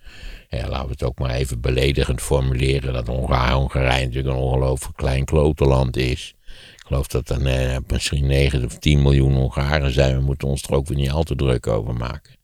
Ja, 0.50 0.68
laten 0.68 0.86
we 0.86 0.92
het 0.92 1.04
ook 1.04 1.20
maar 1.20 1.32
even 1.32 1.62
beledigend 1.62 2.22
formuleren. 2.22 2.94
Dat 2.94 3.08
Hongarije 3.08 4.06
natuurlijk 4.06 4.36
een 4.36 4.42
ongelooflijk 4.42 4.98
klein 4.98 5.26
klotenland 5.26 5.98
is. 5.98 6.34
Ik 6.82 6.88
geloof 6.88 7.08
dat 7.08 7.30
er 7.30 7.46
eh, 7.46 7.78
misschien 7.88 8.26
9 8.26 8.66
of 8.66 8.78
10 8.78 9.02
miljoen 9.02 9.34
Hongaren 9.34 9.92
zijn. 9.92 10.16
We 10.16 10.22
moeten 10.22 10.48
ons 10.48 10.64
er 10.64 10.74
ook 10.74 10.88
weer 10.88 10.98
niet 10.98 11.10
al 11.10 11.24
te 11.24 11.36
druk 11.36 11.68
over 11.68 11.94
maken. 11.94 12.36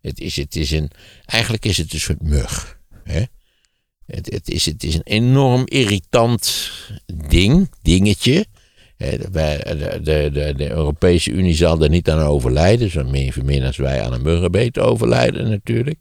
Het 0.00 0.20
is, 0.20 0.36
het 0.36 0.56
is 0.56 0.70
een, 0.70 0.90
eigenlijk 1.24 1.64
is 1.64 1.76
het 1.76 1.92
een 1.92 2.00
soort 2.00 2.22
mug. 2.22 2.78
Hè? 3.04 3.22
Het, 4.06 4.32
het, 4.32 4.48
is, 4.48 4.66
het 4.66 4.82
is 4.84 4.94
een 4.94 5.04
enorm 5.04 5.62
irritant 5.66 6.70
ding, 7.28 7.70
dingetje. 7.82 8.46
De, 8.96 9.28
de, 10.02 10.30
de, 10.32 10.54
de 10.56 10.70
Europese 10.70 11.30
Unie 11.30 11.54
zal 11.54 11.82
er 11.82 11.88
niet 11.88 12.10
aan 12.10 12.26
overlijden. 12.26 12.90
Zo 12.90 13.04
min, 13.04 13.32
min 13.44 13.62
als 13.62 13.76
wij 13.76 14.02
aan 14.02 14.12
een 14.12 14.22
muggenbeet 14.22 14.78
overlijden 14.78 15.50
natuurlijk. 15.50 15.98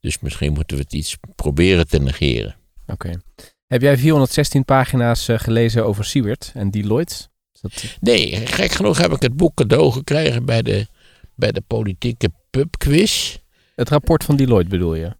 Dus 0.00 0.20
misschien 0.20 0.52
moeten 0.52 0.76
we 0.76 0.82
het 0.82 0.92
iets 0.92 1.16
proberen 1.34 1.88
te 1.88 1.98
negeren. 1.98 2.56
Oké. 2.86 3.20
Heb 3.66 3.82
jij 3.82 3.96
416 3.98 4.64
pagina's 4.64 5.28
eh, 5.28 5.38
gelezen 5.38 5.86
over 5.86 6.04
Siewert 6.04 6.50
en 6.54 6.70
Deloitte? 6.70 7.14
Dat... 7.60 7.96
Nee, 8.00 8.46
gek 8.46 8.70
genoeg 8.70 8.98
heb 8.98 9.12
ik 9.12 9.22
het 9.22 9.36
boek 9.36 9.54
cadeau 9.54 9.92
gekregen 9.92 10.44
bij 10.44 10.62
de, 10.62 10.86
bij 11.34 11.52
de 11.52 11.60
politieke 11.66 12.30
pubquiz. 12.50 13.38
Het 13.74 13.88
rapport 13.88 14.24
van 14.24 14.36
Deloitte 14.36 14.70
bedoel 14.70 14.94
je? 14.94 15.16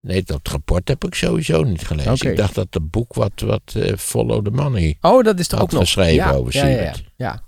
Nee, 0.00 0.22
dat 0.22 0.48
rapport 0.48 0.88
heb 0.88 1.04
ik 1.04 1.14
sowieso 1.14 1.62
niet 1.62 1.86
gelezen. 1.86 2.30
Ik 2.30 2.36
dacht 2.36 2.54
dat 2.54 2.66
het 2.70 2.90
boek 2.90 3.14
wat, 3.14 3.40
wat 3.40 3.74
eh, 3.74 3.96
Follow 3.96 4.44
the 4.44 4.50
Money 4.50 4.96
Oh, 5.00 5.24
dat 5.24 5.38
is 5.38 5.48
toch 5.48 5.58
Had 5.58 5.68
ook 5.68 5.74
nog... 5.74 5.82
geschreven 5.82 6.14
ja, 6.14 6.32
over 6.32 6.54
ja, 6.56 6.66
ja, 6.66 6.68
ja, 6.68 6.76
Siewert. 6.76 7.12
ja. 7.16 7.46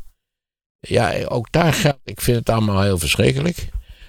Ja, 0.80 1.24
ook 1.26 1.52
daar 1.52 1.72
geldt. 1.72 1.98
Ik 2.04 2.20
vind 2.20 2.36
het 2.38 2.48
allemaal 2.48 2.82
heel 2.82 2.98
verschrikkelijk. 2.98 3.68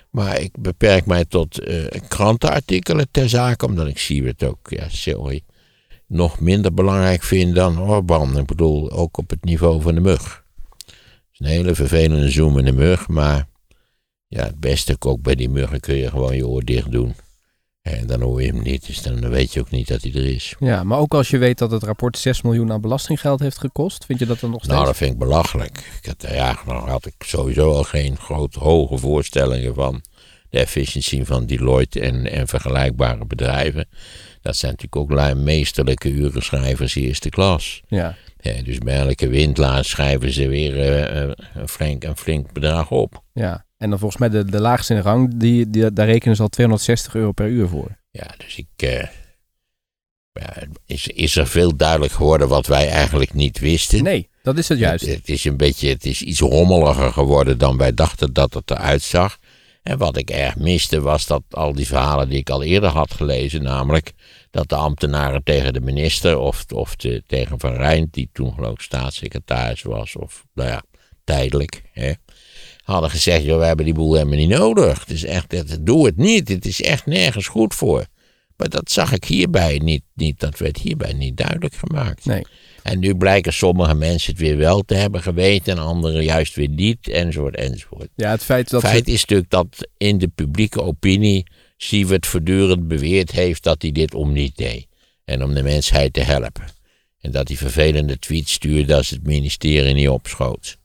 Maar 0.10 0.40
ik 0.40 0.52
beperk 0.60 1.06
mij 1.06 1.26
tot 1.26 1.60
eh, 1.60 1.86
krantenartikelen 2.08 3.08
ter 3.12 3.30
zake, 3.30 3.66
omdat 3.66 3.88
ik 3.88 3.98
Siewert 3.98 4.44
ook, 4.44 4.70
ja, 4.70 4.90
sorry, 4.90 5.42
nog 6.12 6.40
minder 6.40 6.74
belangrijk 6.74 7.24
vind 7.24 7.56
dan 7.56 7.80
Orban. 7.80 8.38
Ik 8.38 8.46
bedoel, 8.46 8.92
ook 8.92 9.18
op 9.18 9.30
het 9.30 9.44
niveau 9.44 9.82
van 9.82 9.96
de 9.96 10.02
mug. 10.02 10.44
Het 10.86 10.96
is 11.32 11.40
een 11.40 11.46
hele 11.46 11.76
vervelende 11.76 12.30
zoemende 12.30 12.72
mug, 12.72 13.08
maar 13.08 13.48
ja, 14.28 14.44
het 14.44 14.60
beste 14.60 14.96
ook 15.00 15.22
bij 15.22 15.36
die 15.36 15.50
muggen 15.50 15.80
kun 15.80 15.96
je 15.96 16.10
gewoon 16.10 16.36
je 16.36 16.48
oor 16.48 16.64
dicht 16.64 16.92
doen. 16.92 17.16
En 17.82 18.08
dan 18.08 18.22
hoor 18.22 18.42
je 18.42 18.48
hem 18.48 18.62
niet, 18.62 18.88
dus 18.88 19.02
dan 19.02 19.30
weet 19.30 19.54
je 19.54 19.60
ook 19.60 19.72
niet 19.72 19.88
dat 19.88 20.02
hij 20.02 20.14
er 20.14 20.26
is. 20.26 20.56
Ja, 20.60 20.84
maar 20.84 21.00
ook 21.00 21.14
als 21.14 21.30
je 21.30 21.38
weet 21.38 21.58
dat 21.58 21.72
het 21.72 21.84
rapport 21.84 22.18
6 22.18 22.42
miljoen 22.42 22.72
aan 22.72 22.82
belastinggeld 22.82 23.40
heeft 23.40 23.58
gekost, 23.58 24.06
vind 24.06 24.20
je 24.20 24.26
dat 24.26 24.40
dan 24.40 24.50
nog 24.50 24.60
steeds? 24.60 24.76
Nou, 24.76 24.86
dat 24.86 24.98
vind 24.98 25.12
ik 25.12 25.20
belachelijk. 25.20 26.00
Ik 26.02 26.06
had, 26.06 26.32
ja, 26.32 26.60
nou 26.66 26.90
had 26.90 27.06
ik 27.06 27.14
sowieso 27.18 27.74
al 27.74 27.84
geen 27.84 28.18
groot 28.18 28.54
hoge 28.54 28.98
voorstellingen 28.98 29.74
van 29.74 30.02
de 30.50 30.60
efficiëntie 30.60 31.26
van 31.26 31.46
Deloitte 31.46 32.00
en, 32.00 32.32
en 32.32 32.48
vergelijkbare 32.48 33.26
bedrijven. 33.26 33.88
Dat 34.42 34.56
zijn 34.56 34.76
natuurlijk 34.80 35.12
ook 35.12 35.36
meesterlijke 35.36 36.10
urenschrijvers 36.12 36.96
eerste 36.96 37.30
klas. 37.30 37.82
Ja, 37.88 38.16
Ja, 38.40 38.62
dus 38.64 38.78
bij 38.78 38.96
elke 38.98 39.28
windlaar 39.28 39.86
schrijven 39.86 40.32
ze 40.32 40.48
weer 40.48 40.80
eh, 40.80 41.24
eh, 41.24 41.32
een, 41.54 41.68
flink, 41.68 42.04
een 42.04 42.18
flink 42.18 42.54
bedrag 42.54 42.92
op. 42.92 43.24
ja. 43.34 43.66
En 43.78 43.90
dan 43.90 44.00
volgens 44.00 44.20
mij 44.20 44.30
de, 44.30 44.46
de 44.46 44.60
laagste 44.62 44.94
in 44.94 45.00
de 45.00 45.06
rang, 45.06 45.38
die, 45.38 45.70
die, 45.70 45.94
daar 45.94 46.06
rekenen 46.06 46.36
ze 46.36 46.42
al 46.42 46.48
260 46.48 47.16
euro 47.16 47.32
per 47.32 47.48
uur 47.48 47.68
voor. 47.68 47.98
Ja, 48.12 48.28
dus 48.38 48.56
ik. 48.58 48.68
eh, 48.76 49.08
ja, 50.34 50.54
is, 50.86 51.08
is 51.08 51.36
er 51.36 51.48
veel 51.48 51.76
duidelijk 51.76 52.14
geworden 52.14 52.48
wat 52.48 52.68
wij 52.68 52.90
eigenlijk 52.90 53.34
niet 53.34 53.60
wisten? 53.60 54.04
Nee, 54.04 54.30
dat 54.44 54.58
is 54.58 54.68
het 54.70 54.80
juist. 54.80 55.06
Het, 55.06 55.16
het 55.16 55.30
is 55.30 55.46
een 55.46 55.58
beetje, 55.58 55.90
het 55.90 56.06
is 56.06 56.22
iets 56.22 56.40
rommeliger 56.40 57.14
geworden 57.14 57.58
dan 57.58 57.78
wij 57.78 57.94
dachten 57.94 58.34
dat 58.34 58.54
het 58.54 58.72
eruit 58.72 59.02
zag. 59.02 59.38
En 59.84 59.98
wat 59.98 60.18
ik 60.18 60.30
erg 60.30 60.56
miste 60.56 61.02
was 61.02 61.26
dat 61.26 61.44
al 61.50 61.74
die 61.74 61.88
verhalen 61.88 62.30
die 62.30 62.38
ik 62.38 62.50
al 62.50 62.64
eerder 62.64 62.90
had 62.90 63.14
gelezen, 63.14 63.64
namelijk 63.64 64.12
dat 64.52 64.70
de 64.70 64.76
ambtenaren 64.76 65.44
tegen 65.44 65.74
de 65.74 65.82
minister 65.82 66.38
of, 66.38 66.66
of 66.74 66.96
de, 66.96 67.24
tegen 67.28 67.60
Van 67.60 67.74
Rijn, 67.74 68.08
die 68.12 68.30
toen 68.34 68.54
geloof 68.54 68.74
ik 68.74 68.82
staatssecretaris 68.82 69.82
was, 69.82 70.16
of 70.16 70.46
nou 70.54 70.70
ja, 70.70 70.84
tijdelijk, 71.24 71.84
hè, 71.92 72.14
hadden 72.84 73.10
gezegd, 73.10 73.44
joh, 73.44 73.60
we 73.60 73.66
hebben 73.66 73.86
die 73.86 73.94
boel 73.94 74.14
helemaal 74.14 74.38
niet 74.38 74.50
nodig. 74.50 75.00
Het 75.00 75.10
is 75.10 75.24
echt, 75.24 75.52
het, 75.52 75.86
doe 75.86 76.06
het 76.06 76.18
niet, 76.18 76.48
het 76.48 76.66
is 76.66 76.82
echt 76.82 77.06
nergens 77.06 77.48
goed 77.48 77.76
voor. 77.76 78.06
Maar 78.62 78.70
dat 78.70 78.92
zag 78.92 79.12
ik 79.12 79.24
hierbij 79.24 79.80
niet, 79.84 80.04
niet, 80.14 80.40
dat 80.40 80.58
werd 80.58 80.78
hierbij 80.78 81.14
niet 81.14 81.38
duidelijk 81.38 81.74
gemaakt. 81.76 82.26
Nee. 82.26 82.46
En 82.84 83.00
nu 83.00 83.16
blijken 83.16 83.54
sommige 83.54 83.94
mensen 83.94 84.32
het 84.32 84.42
weer 84.42 84.58
wel 84.58 84.82
te 84.82 84.94
hebben 84.94 85.22
geweten 85.22 85.78
en 85.78 85.84
anderen 85.84 86.24
juist 86.24 86.56
weer 86.56 86.70
niet, 86.70 87.08
enzovoort, 87.08 87.56
enzovoort. 87.56 88.08
Ja, 88.16 88.32
het 88.32 88.44
feit 88.44 88.70
dat 88.70 88.82
Feit 88.82 89.08
is 89.08 89.22
natuurlijk 89.22 89.50
dat 89.50 89.90
in 89.98 90.18
de 90.18 90.28
publieke 90.28 90.82
opinie 90.82 91.46
Siewert 91.78 92.26
voortdurend 92.26 92.88
beweerd 92.88 93.32
heeft 93.32 93.64
dat 93.64 93.82
hij 93.82 93.92
dit 93.92 94.14
om 94.14 94.32
niet 94.32 94.58
deed. 94.58 94.88
En 95.26 95.44
om 95.44 95.54
de 95.54 95.64
mensheid 95.64 96.14
te 96.14 96.22
helpen. 96.22 96.66
En 97.20 97.32
dat 97.32 97.48
hij 97.48 97.58
vervelende 97.58 98.20
tweets 98.20 98.54
stuurde 98.54 98.96
als 98.96 99.10
het 99.10 99.24
ministerie 99.24 99.94
niet 99.94 100.10
opschoot. 100.10 100.78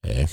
Eh, 0.00 0.24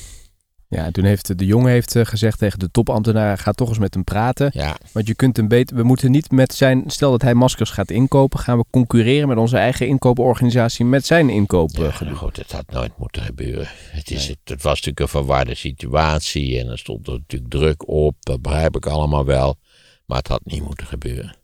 Ja, 0.76 0.92
toen 0.92 1.04
heeft 1.04 1.38
de 1.38 1.46
jongen 1.46 1.72
heeft 1.72 1.96
eh, 1.96 2.06
gezegd 2.06 2.40
tegen 2.40 2.60
de 2.60 2.72
topambtenaar, 2.72 3.38
ga 3.38 3.52
toch 3.52 3.70
eens 3.70 3.78
met 3.80 3.94
hem 3.94 4.04
praten. 4.04 4.50
ja, 4.54 4.76
Want 4.92 5.08
je 5.08 5.16
kunt 5.16 5.38
hem 5.38 5.48
beter, 5.48 5.76
we 5.76 5.84
moeten 5.84 6.12
niet 6.12 6.32
met 6.32 6.54
zijn, 6.54 6.84
stel 6.88 7.12
dat 7.12 7.22
hij 7.22 7.34
maskers 7.34 7.70
gaat 7.70 7.92
inkopen, 7.92 8.40
gaan 8.40 8.58
we 8.58 8.66
concurreren 8.70 9.28
met 9.28 9.38
onze 9.38 9.58
eigen 9.58 9.88
inkooporganisatie 9.88 10.86
met 10.86 11.06
zijn 11.06 11.28
ja 11.28 11.34
inkoopgedoe. 11.36 11.94
nou 12.06 12.16
goed, 12.16 12.36
het 12.38 12.52
had 12.52 12.72
nooit 12.72 12.92
moeten 12.98 13.22
gebeuren. 13.22 13.68
Het, 13.92 14.12
is, 14.12 14.18
Nee. 14.28 14.38
het, 14.44 14.50
het 14.50 14.62
was 14.62 14.74
natuurlijk 14.74 15.00
een 15.00 15.08
verwarde 15.08 15.56
situatie 15.56 16.60
en 16.60 16.68
er 16.68 16.78
stond 16.78 17.08
er 17.08 17.14
natuurlijk 17.14 17.52
druk 17.52 17.88
op. 17.88 18.16
Dat 18.20 18.42
begrijp 18.42 18.76
ik 18.76 18.86
allemaal 18.86 19.26
wel. 19.26 19.58
Maar 20.06 20.18
het 20.18 20.28
had 20.28 20.42
niet 20.44 20.64
moeten 20.64 20.86
gebeuren. 20.88 21.36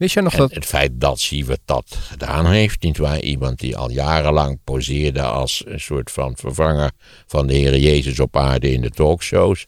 Wist 0.00 0.14
nog 0.16 0.32
En 0.32 0.38
dat... 0.38 0.54
het 0.54 0.64
feit 0.64 0.90
dat 0.94 1.20
Siewert 1.20 1.60
dat 1.64 1.96
gedaan 2.00 2.46
heeft, 2.46 2.82
nietwaar? 2.82 3.20
Iemand 3.20 3.58
die 3.58 3.76
al 3.76 3.90
jarenlang 3.90 4.58
poseerde 4.64 5.22
als 5.22 5.62
een 5.66 5.80
soort 5.80 6.10
van 6.10 6.36
vervanger 6.36 6.90
van 7.26 7.46
de 7.46 7.54
Heer 7.54 7.78
Jezus 7.78 8.20
op 8.20 8.36
aarde 8.36 8.72
in 8.72 8.80
de 8.80 8.90
talkshows. 8.90 9.66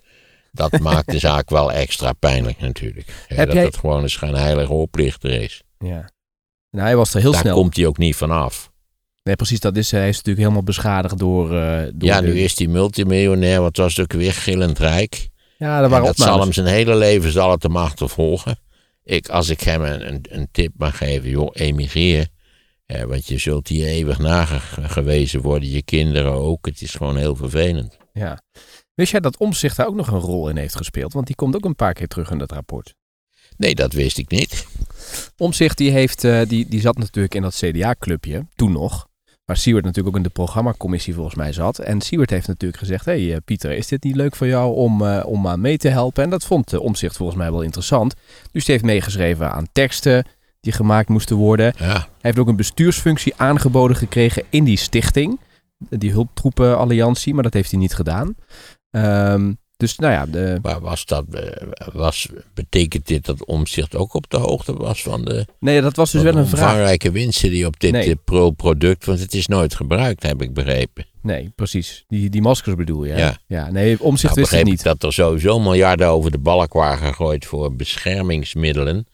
Dat 0.53 0.79
maakt 0.89 1.11
de 1.11 1.19
zaak 1.19 1.51
wel 1.51 1.73
extra 1.73 2.13
pijnlijk 2.13 2.61
natuurlijk. 2.61 3.27
Dat 3.29 3.53
jij- 3.53 3.65
het 3.65 3.77
gewoon 3.77 4.03
een 4.03 4.11
schijnheilige 4.11 4.73
oplichter 4.73 5.31
is. 5.31 5.63
Ja. 5.79 6.11
Nou, 6.71 6.85
hij 6.87 6.97
was 6.97 7.15
er 7.15 7.21
heel 7.21 7.33
Daar 7.33 7.41
snel. 7.41 7.55
komt 7.55 7.77
hij 7.77 7.87
ook 7.87 7.99
niet 7.99 8.17
vanaf. 8.17 8.71
Nee, 9.23 9.37
precies, 9.37 9.61
dat 9.61 9.77
is, 9.77 9.91
hij 9.91 10.09
is 10.09 10.17
natuurlijk 10.17 10.39
helemaal 10.45 10.63
beschadigd 10.63 11.19
door... 11.19 11.45
eh, 11.57 11.83
door 11.95 12.09
Ja, 12.09 12.21
de- 12.21 12.27
nu 12.27 12.41
is 12.41 12.59
hij 12.59 12.67
multimiljonair, 12.67 13.57
want 13.61 13.77
het 13.77 13.87
was 13.87 14.01
ook 14.01 14.13
weer 14.13 14.33
gillend 14.33 14.79
rijk. 14.79 15.29
Ja, 15.59 15.83
En 15.83 15.91
waren 15.91 16.07
dat 16.07 16.17
zal 16.17 16.41
hem 16.41 16.53
zijn 16.53 16.67
hele 16.67 16.95
leven 16.97 17.33
zal 17.33 17.51
het 17.51 17.63
hem 17.63 17.77
achtervolgen. 17.77 18.59
Ik, 19.13 19.29
als 19.29 19.49
ik 19.49 19.61
hem 19.61 19.83
een, 19.83 20.25
een, 20.29 20.49
tip 20.53 20.73
mag 20.77 20.97
geven, 20.97 21.31
joh, 21.31 21.51
emigreer. 21.53 22.29
Eh, 22.87 23.03
want 23.03 23.27
je 23.27 23.39
zult 23.39 23.69
hier 23.69 23.87
eeuwig 23.87 24.19
nagewezen 24.19 25.41
worden, 25.41 25.71
je 25.71 25.83
kinderen 25.83 26.33
ook. 26.33 26.67
Het 26.67 26.81
is 26.81 26.95
gewoon 26.95 27.17
heel 27.17 27.37
vervelend. 27.37 27.97
Ja. 28.13 28.43
Wist 28.95 29.11
jij 29.11 29.21
dat 29.21 29.37
Omzicht 29.37 29.77
daar 29.77 29.87
ook 29.87 29.95
nog 29.95 30.09
een 30.09 30.19
rol 30.19 30.49
in 30.49 30.57
heeft 30.57 30.77
gespeeld? 30.77 31.13
Want 31.13 31.27
die 31.27 31.37
komt 31.37 31.55
ook 31.57 31.65
een 31.65 31.75
paar 31.75 31.93
keer 31.93 32.07
terug 32.07 32.31
in 32.31 32.39
dat 32.39 32.53
rapport. 32.53 32.95
Nee, 33.57 33.75
dat 33.75 33.93
wist 33.93 34.19
ik 34.19 34.31
niet. 34.31 34.67
Omzicht 35.37 35.79
die, 35.79 35.91
heeft, 35.91 36.25
eh, 36.25 36.43
die, 36.49 36.69
die 36.69 36.81
zat 36.81 36.99
natuurlijk 36.99 37.35
in 37.35 37.43
dat 37.43 37.55
CDA-clubje, 37.55 38.47
toen 38.55 38.73
nog. 38.73 39.09
Waar 39.45 39.57
Siewert 39.57 39.85
natuurlijk 39.85 40.15
ook 40.17 40.23
in 40.23 40.29
de 40.29 40.35
programmacommissie 40.35 41.15
volgens 41.15 41.35
mij 41.35 41.53
zat. 41.53 41.79
En 41.79 42.01
Siewert 42.01 42.31
heeft 42.31 42.47
natuurlijk 42.47 42.81
gezegd, 42.81 43.05
hé 43.05 43.25
hey, 43.25 43.35
eh, 43.35 43.41
Pieter, 43.45 43.73
is 43.73 43.87
dit 43.87 44.05
niet 44.05 44.17
leuk 44.17 44.37
voor 44.37 44.47
jou 44.47 44.75
om, 44.75 45.07
eh, 45.07 45.27
om 45.27 45.49
aan 45.49 45.61
mee 45.61 45.79
te 45.79 45.89
helpen? 45.89 46.25
En 46.25 46.31
dat 46.31 46.45
vond 46.45 46.73
uh, 46.73 46.81
Omzicht 46.81 47.17
volgens 47.17 47.39
mij 47.39 47.51
wel 47.51 47.63
interessant. 47.63 48.15
Dus 48.53 48.65
die 48.65 48.75
heeft 48.75 48.87
meegeschreven 48.87 49.53
aan 49.53 49.67
teksten 49.73 50.27
die 50.61 50.73
gemaakt 50.73 51.09
moesten 51.09 51.37
worden. 51.37 51.75
Ja, 51.79 51.93
Hij 51.93 52.07
heeft 52.21 52.39
ook 52.39 52.49
een 52.49 52.57
bestuursfunctie 52.57 53.35
aangeboden 53.37 53.97
gekregen 53.97 54.43
in 54.51 54.65
die 54.65 54.77
stichting. 54.77 55.41
Die 55.89 56.11
hulptroepenalliantie, 56.11 57.35
maar 57.35 57.43
dat 57.43 57.55
heeft 57.55 57.71
hij 57.71 57.81
niet 57.81 57.95
gedaan. 57.95 58.35
Ehm, 58.91 59.53
dus 59.83 59.97
nou 59.99 60.13
ja, 60.13 60.27
de, 60.27 60.59
maar 60.63 60.81
was 60.81 61.05
dat, 61.07 61.25
eh, 61.31 61.67
was, 61.93 62.29
betekent 62.55 63.07
dit 63.07 63.25
dat 63.25 63.45
Omzicht 63.45 63.97
ook 63.97 64.15
op 64.15 64.31
de 64.31 64.37
hoogte 64.37 64.73
was 64.73 65.03
van 65.03 65.25
de, 65.25 65.47
nee, 65.61 65.81
dat 65.81 65.97
was 65.97 66.11
dus 66.11 66.23
wel 66.23 66.37
een 66.37 66.47
vraag. 66.47 66.63
omvangrijke 66.63 67.11
winsten 67.11 67.51
die 67.51 67.67
op 67.67 67.81
dit 67.81 67.93
Nee. 67.93 68.09
eh, 68.09 68.15
pro-product, 68.25 69.05
want 69.05 69.21
het 69.21 69.35
is 69.35 69.47
nooit 69.47 69.75
gebruikt, 69.75 70.23
heb 70.23 70.43
ik 70.43 70.55
begrepen. 70.55 71.07
Nee, 71.23 71.53
precies. 71.55 72.05
Die, 72.09 72.31
die 72.31 72.43
maskers 72.43 72.77
bedoel 72.77 73.05
je. 73.05 73.15
Ja. 73.17 73.39
ja 73.47 73.71
nee, 73.71 74.01
omzicht 74.03 74.03
Nou, 74.03 74.13
wist 74.13 74.27
het 74.35 74.37
begreep 74.37 74.61
ik 74.61 74.71
niet. 74.71 74.83
dat 74.83 75.03
er 75.03 75.13
sowieso 75.13 75.61
miljarden 75.61 76.09
over 76.09 76.31
de 76.31 76.39
balk 76.39 76.73
waren 76.73 77.07
gegooid 77.07 77.47
voor 77.47 77.77
beschermingsmiddelen. 77.77 79.07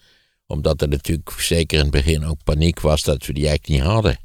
Omdat 0.46 0.82
er 0.82 0.88
natuurlijk 0.88 1.30
zeker 1.38 1.76
in 1.78 1.82
het 1.82 1.92
begin 1.92 2.24
ook 2.24 2.44
paniek 2.44 2.80
was 2.80 3.02
dat 3.02 3.26
we 3.26 3.32
die 3.32 3.48
eigenlijk 3.48 3.80
niet 3.80 3.92
hadden. 3.92 4.16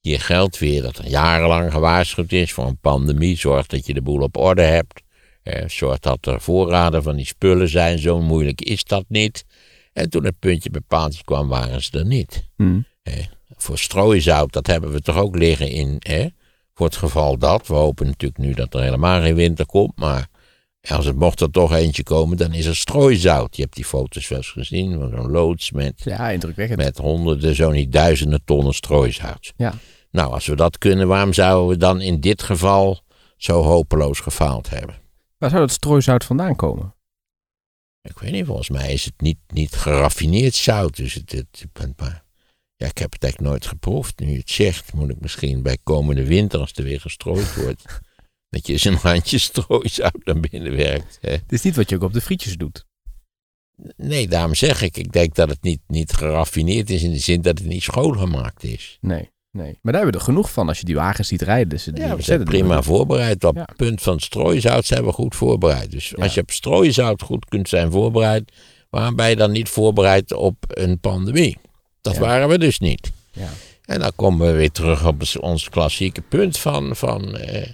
Je 0.00 0.18
geldt 0.18 0.58
weer 0.58 0.82
dat 0.82 0.98
er 0.98 1.06
jarenlang 1.08 1.72
gewaarschuwd 1.72 2.32
is 2.32 2.52
voor 2.52 2.66
een 2.66 2.78
pandemie. 2.80 3.36
Zorg 3.38 3.66
dat 3.66 3.86
je 3.86 3.94
de 3.94 4.02
boel 4.02 4.20
op 4.20 4.36
orde 4.36 4.62
hebt. 4.62 5.02
Eh, 5.42 5.68
zorg 5.68 5.98
dat 5.98 6.26
er 6.26 6.40
voorraden 6.40 7.02
van 7.02 7.16
die 7.16 7.26
spullen 7.26 7.68
zijn. 7.68 7.98
Zo 7.98 8.20
moeilijk 8.20 8.60
is 8.60 8.84
dat 8.84 9.04
niet. 9.08 9.44
En 9.92 10.10
toen 10.10 10.24
het 10.24 10.38
puntje 10.38 10.70
bij 10.70 10.80
paaltje 10.88 11.24
kwam, 11.24 11.48
waren 11.48 11.82
ze 11.82 11.98
er 11.98 12.06
niet. 12.06 12.48
Hm. 12.56 12.80
Voor 13.56 13.78
strooizout, 13.78 14.52
dat 14.52 14.66
hebben 14.66 14.92
we 14.92 15.00
toch 15.00 15.16
ook 15.16 15.36
liggen 15.36 15.70
in. 15.70 16.00
Voor 16.74 16.86
het 16.86 16.96
geval 16.96 17.38
dat. 17.38 17.66
We 17.66 17.74
hopen 17.74 18.06
natuurlijk 18.06 18.40
nu 18.40 18.54
dat 18.54 18.74
er 18.74 18.82
helemaal 18.82 19.20
geen 19.20 19.34
winter 19.34 19.66
komt. 19.66 19.96
Maar 19.96 20.26
als 20.88 21.06
het 21.06 21.16
mocht 21.16 21.40
er 21.40 21.50
toch 21.50 21.72
eentje 21.72 22.02
komen, 22.02 22.36
dan 22.36 22.52
is 22.52 22.66
er 22.66 22.76
strooizout. 22.76 23.56
Je 23.56 23.62
hebt 23.62 23.74
die 23.74 23.84
foto's 23.84 24.28
wel 24.28 24.38
eens 24.38 24.50
gezien 24.50 24.98
van 24.98 25.10
zo'n 25.16 25.30
loods 25.30 25.70
met, 25.70 26.00
Ja, 26.04 26.30
indrukwekkend. 26.30 26.78
met 26.78 26.98
honderden, 26.98 27.54
zo 27.54 27.70
niet 27.70 27.92
duizenden 27.92 28.44
tonnen 28.44 28.74
strooizout. 28.74 29.52
Ja. 29.56 29.74
Nou, 30.10 30.32
als 30.32 30.46
we 30.46 30.56
dat 30.56 30.78
kunnen, 30.78 31.08
waarom 31.08 31.32
zouden 31.32 31.68
we 31.68 31.76
dan 31.76 32.00
in 32.00 32.20
dit 32.20 32.42
geval 32.42 33.00
zo 33.36 33.62
hopeloos 33.62 34.20
gefaald 34.20 34.70
hebben? 34.70 34.94
Waar 35.42 35.50
zou 35.50 35.62
dat 35.62 35.72
strooizout 35.72 36.24
vandaan 36.24 36.56
komen? 36.56 36.94
Ik 38.02 38.18
weet 38.18 38.32
niet, 38.32 38.46
volgens 38.46 38.68
mij 38.68 38.92
is 38.92 39.04
het 39.04 39.20
niet, 39.20 39.38
niet 39.46 39.72
geraffineerd 39.72 40.54
zout. 40.54 40.96
Dus 40.96 41.14
het, 41.14 41.32
het, 41.32 41.66
maar, 41.96 42.24
ja, 42.76 42.86
ik 42.86 42.98
heb 42.98 43.12
het 43.12 43.22
eigenlijk 43.22 43.52
nooit 43.52 43.66
geproefd. 43.66 44.18
Nu 44.18 44.30
je 44.30 44.38
het 44.38 44.50
zegt, 44.50 44.92
moet 44.92 45.10
ik 45.10 45.20
misschien 45.20 45.62
bij 45.62 45.78
komende 45.82 46.26
winter, 46.26 46.60
als 46.60 46.72
er 46.72 46.84
weer 46.84 47.00
gestrooid 47.00 47.54
wordt, 47.62 48.00
dat 48.48 48.66
je 48.66 48.72
eens 48.72 48.84
een 48.84 48.94
handje 48.94 49.38
strooizout 49.38 50.24
naar 50.24 50.40
binnen 50.40 50.76
werkt. 50.76 51.18
Hè? 51.20 51.30
Het 51.30 51.52
is 51.52 51.62
niet 51.62 51.76
wat 51.76 51.88
je 51.88 51.96
ook 51.96 52.02
op 52.02 52.12
de 52.12 52.20
frietjes 52.20 52.56
doet. 52.56 52.86
Nee, 53.96 54.28
daarom 54.28 54.54
zeg 54.54 54.82
ik, 54.82 54.96
ik 54.96 55.12
denk 55.12 55.34
dat 55.34 55.48
het 55.48 55.62
niet, 55.62 55.80
niet 55.86 56.12
geraffineerd 56.12 56.90
is 56.90 57.02
in 57.02 57.10
de 57.10 57.18
zin 57.18 57.42
dat 57.42 57.58
het 57.58 57.66
niet 57.66 57.82
schoongemaakt 57.82 58.64
is. 58.64 58.98
Nee, 59.00 59.30
nee. 59.52 59.78
Maar 59.82 59.92
daar 59.92 60.02
hebben 60.02 60.12
we 60.12 60.18
er 60.18 60.24
genoeg 60.32 60.52
van 60.52 60.68
als 60.68 60.78
je 60.78 60.84
die 60.84 60.94
wagens 60.94 61.28
ziet 61.28 61.42
rijden. 61.42 61.68
Dus 61.68 61.84
die 61.84 61.96
Ja, 61.96 62.16
we 62.16 62.22
zijn 62.22 62.44
prima 62.44 62.82
voorbereid. 62.82 63.44
Op 63.44 63.54
Ja. 63.56 63.62
het 63.66 63.76
punt 63.76 64.02
van 64.02 64.20
strooizout 64.20 64.84
zijn 64.84 65.04
we 65.04 65.12
goed 65.12 65.34
voorbereid. 65.34 65.90
Dus 65.90 66.08
Ja. 66.16 66.22
als 66.22 66.34
je 66.34 66.40
op 66.40 66.50
strooizout 66.50 67.22
goed 67.22 67.44
kunt 67.48 67.68
zijn 67.68 67.90
voorbereid, 67.90 68.52
waarom 68.90 69.16
ben 69.16 69.28
je 69.28 69.36
dan 69.36 69.50
niet 69.50 69.68
voorbereid 69.68 70.32
op 70.32 70.56
een 70.68 70.98
pandemie? 71.00 71.58
Dat 72.00 72.14
Ja. 72.14 72.20
waren 72.20 72.48
we 72.48 72.58
dus 72.58 72.78
niet. 72.78 73.10
Ja. 73.32 73.48
En 73.84 74.00
dan 74.00 74.12
komen 74.16 74.46
we 74.46 74.52
weer 74.52 74.70
terug 74.70 75.06
op 75.06 75.22
ons 75.40 75.68
klassieke 75.68 76.20
punt 76.20 76.58
van, 76.58 76.96
van 76.96 77.36
eh, 77.36 77.68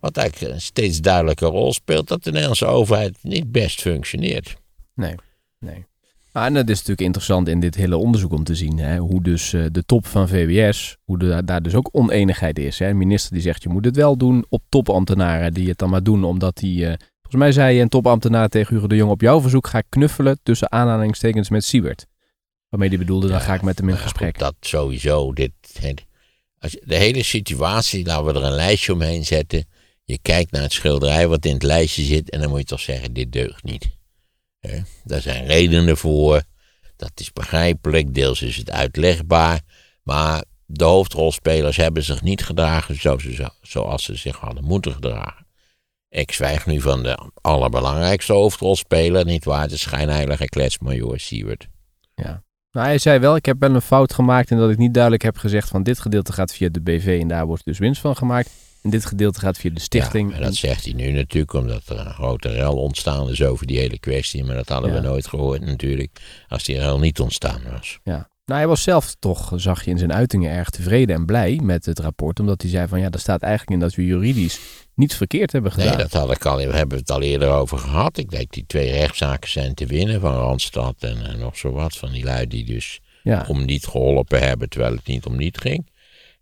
wat 0.00 0.16
eigenlijk 0.16 0.52
een 0.54 0.60
steeds 0.60 1.00
duidelijke 1.00 1.46
rol 1.46 1.72
speelt, 1.72 2.08
dat 2.08 2.24
de 2.24 2.30
Nederlandse 2.30 2.66
overheid 2.66 3.16
niet 3.22 3.52
best 3.52 3.80
functioneert. 3.80 4.56
Nee, 4.94 5.14
nee. 5.58 5.86
En 6.32 6.54
dat 6.54 6.68
is 6.68 6.76
natuurlijk 6.76 7.00
interessant 7.00 7.48
in 7.48 7.60
dit 7.60 7.74
hele 7.74 7.96
onderzoek 7.96 8.32
om 8.32 8.44
te 8.44 8.54
zien 8.54 8.78
hè, 8.78 8.98
hoe 8.98 9.22
dus 9.22 9.52
eh, 9.52 9.64
de 9.72 9.84
top 9.84 10.06
van 10.06 10.28
VWS, 10.28 10.96
hoe 11.04 11.18
de, 11.18 11.42
daar 11.44 11.62
dus 11.62 11.74
ook 11.74 11.88
oneenigheid 11.92 12.58
is. 12.58 12.78
Hè. 12.78 12.88
Een 12.88 12.98
minister 12.98 13.32
die 13.32 13.42
zegt 13.42 13.62
je 13.62 13.68
moet 13.68 13.84
het 13.84 13.96
wel 13.96 14.16
doen 14.16 14.44
op 14.48 14.62
topambtenaren 14.68 15.54
die 15.54 15.68
het 15.68 15.78
dan 15.78 15.90
maar 15.90 16.02
doen 16.02 16.24
omdat 16.24 16.56
die 16.56 16.86
eh, 16.86 16.94
Volgens 17.30 17.50
mij 17.50 17.64
zei 17.64 17.80
een 17.80 17.88
topambtenaar 17.88 18.48
tegen 18.48 18.74
Hugo 18.74 18.86
de 18.86 18.96
Jong... 18.96 19.10
op 19.10 19.20
jouw 19.20 19.40
verzoek 19.40 19.66
ga 19.66 19.78
ik 19.78 19.84
knuffelen 19.88 20.40
tussen 20.42 20.72
aanhalingstekens 20.72 21.48
met 21.48 21.64
Siebert. 21.64 22.06
Waarmee 22.68 22.88
die 22.88 22.98
bedoelde, 22.98 23.28
dan 23.28 23.40
ga 23.40 23.54
ik 23.54 23.62
met 23.62 23.78
hem 23.78 23.88
in 23.88 23.96
gesprek. 23.96 24.38
dat 24.38 24.54
sowieso. 24.60 25.32
Dit, 25.32 25.52
de 26.84 26.96
hele 26.96 27.22
situatie, 27.22 28.06
laten 28.06 28.24
we 28.24 28.32
er 28.32 28.44
een 28.44 28.52
lijstje 28.52 28.92
omheen 28.92 29.24
zetten. 29.24 29.64
Je 30.04 30.18
kijkt 30.22 30.52
naar 30.52 30.62
het 30.62 30.72
schilderij 30.72 31.28
wat 31.28 31.44
in 31.44 31.52
het 31.52 31.62
lijstje 31.62 32.02
zit 32.02 32.30
en 32.30 32.40
dan 32.40 32.48
moet 32.48 32.58
je 32.58 32.64
toch 32.64 32.80
zeggen, 32.80 33.12
dit 33.12 33.32
deugt 33.32 33.64
niet. 33.64 33.99
Daar 35.04 35.20
zijn 35.20 35.46
redenen 35.46 35.96
voor. 35.96 36.42
Dat 36.96 37.12
is 37.14 37.32
begrijpelijk, 37.32 38.14
deels 38.14 38.42
is 38.42 38.56
het 38.56 38.70
uitlegbaar. 38.70 39.60
Maar 40.02 40.44
de 40.66 40.84
hoofdrolspelers 40.84 41.76
hebben 41.76 42.02
zich 42.02 42.22
niet 42.22 42.44
gedragen 42.44 43.00
zoals 43.00 43.22
ze, 43.22 43.50
zoals 43.62 44.04
ze 44.04 44.14
zich 44.14 44.36
hadden 44.36 44.64
moeten 44.64 44.92
gedragen. 44.92 45.46
Ik 46.08 46.32
zwijg 46.32 46.66
nu 46.66 46.80
van 46.80 47.02
de 47.02 47.30
allerbelangrijkste 47.40 48.32
hoofdrolspeler, 48.32 49.24
nietwaar? 49.24 49.68
De 49.68 49.76
schijnheilige 49.76 50.44
kletsmajor 50.44 51.20
Siewert. 51.20 51.68
Nou, 52.72 52.86
hij 52.86 52.98
zei 52.98 53.18
wel, 53.18 53.36
ik 53.36 53.44
heb 53.44 53.60
wel 53.60 53.74
een 53.74 53.82
fout 53.82 54.12
gemaakt... 54.12 54.50
en 54.50 54.58
dat 54.58 54.70
ik 54.70 54.78
niet 54.78 54.94
duidelijk 54.94 55.22
heb 55.22 55.36
gezegd 55.36 55.68
van 55.68 55.82
dit 55.82 56.00
gedeelte 56.00 56.32
gaat 56.32 56.52
via 56.52 56.68
de 56.68 56.80
BV... 56.80 57.18
en 57.20 57.28
daar 57.28 57.46
wordt 57.46 57.64
dus 57.64 57.78
winst 57.78 58.00
van 58.00 58.16
gemaakt. 58.16 58.50
En 58.82 58.90
dit 58.90 59.04
gedeelte 59.04 59.40
gaat 59.40 59.58
via 59.58 59.70
de 59.70 59.80
stichting. 59.80 60.30
Ja, 60.30 60.36
en 60.36 60.42
dat 60.42 60.54
zegt 60.54 60.84
hij 60.84 60.92
nu 60.92 61.10
natuurlijk 61.12 61.52
omdat 61.52 61.82
er 61.88 61.98
een 61.98 62.12
grote 62.12 62.48
rel 62.48 62.76
ontstaan 62.76 63.28
is 63.30 63.42
over 63.42 63.66
die 63.66 63.78
hele 63.78 63.98
kwestie. 63.98 64.44
Maar 64.44 64.56
dat 64.56 64.68
hadden 64.68 64.92
Ja. 64.92 65.00
we 65.00 65.06
nooit 65.06 65.26
gehoord 65.26 65.60
natuurlijk 65.60 66.20
als 66.48 66.64
die 66.64 66.78
rel 66.78 66.98
niet 66.98 67.20
ontstaan 67.20 67.60
was. 67.72 67.98
Ja. 68.04 68.28
Nou, 68.44 68.62
hij 68.62 68.68
was 68.70 68.82
zelf 68.82 69.14
toch, 69.18 69.52
zag 69.56 69.84
je 69.84 69.90
in 69.90 69.98
zijn 69.98 70.12
uitingen, 70.12 70.50
erg 70.50 70.70
tevreden 70.70 71.16
en 71.16 71.26
blij 71.26 71.60
met 71.62 71.86
het 71.86 71.98
rapport. 71.98 72.40
Omdat 72.40 72.62
hij 72.62 72.70
zei 72.70 72.88
van 72.88 73.00
ja, 73.00 73.10
er 73.10 73.18
staat 73.20 73.42
eigenlijk 73.42 73.72
in 73.72 73.86
dat 73.86 73.94
we 73.94 74.04
juridisch 74.06 74.60
niets 74.94 75.14
verkeerd 75.14 75.52
hebben 75.52 75.72
gedaan. 75.72 75.86
Nee, 75.88 75.96
dat 75.96 76.12
had 76.12 76.30
ik 76.30 76.46
al, 76.46 76.56
we 76.56 76.62
hebben 76.76 76.98
het 76.98 77.10
al 77.10 77.22
eerder 77.22 77.48
over 77.48 77.78
gehad. 77.78 78.16
Ik 78.18 78.30
denk 78.30 78.50
die 78.52 78.64
twee 78.66 78.90
rechtszaken 78.90 79.50
zijn 79.50 79.74
te 79.74 79.86
winnen 79.86 80.20
van 80.20 80.34
Randstad 80.34 80.94
en, 80.98 81.26
en 81.26 81.38
nog 81.38 81.56
zo 81.58 81.70
wat. 81.72 81.96
Van 81.96 82.12
die 82.12 82.24
lui 82.24 82.46
die 82.46 82.64
dus 82.64 83.00
ja. 83.22 83.44
om 83.48 83.64
niet 83.64 83.86
geholpen 83.86 84.40
hebben 84.42 84.68
terwijl 84.68 84.94
het 84.94 85.06
niet 85.06 85.26
om 85.26 85.36
niet 85.36 85.58
ging. 85.58 85.86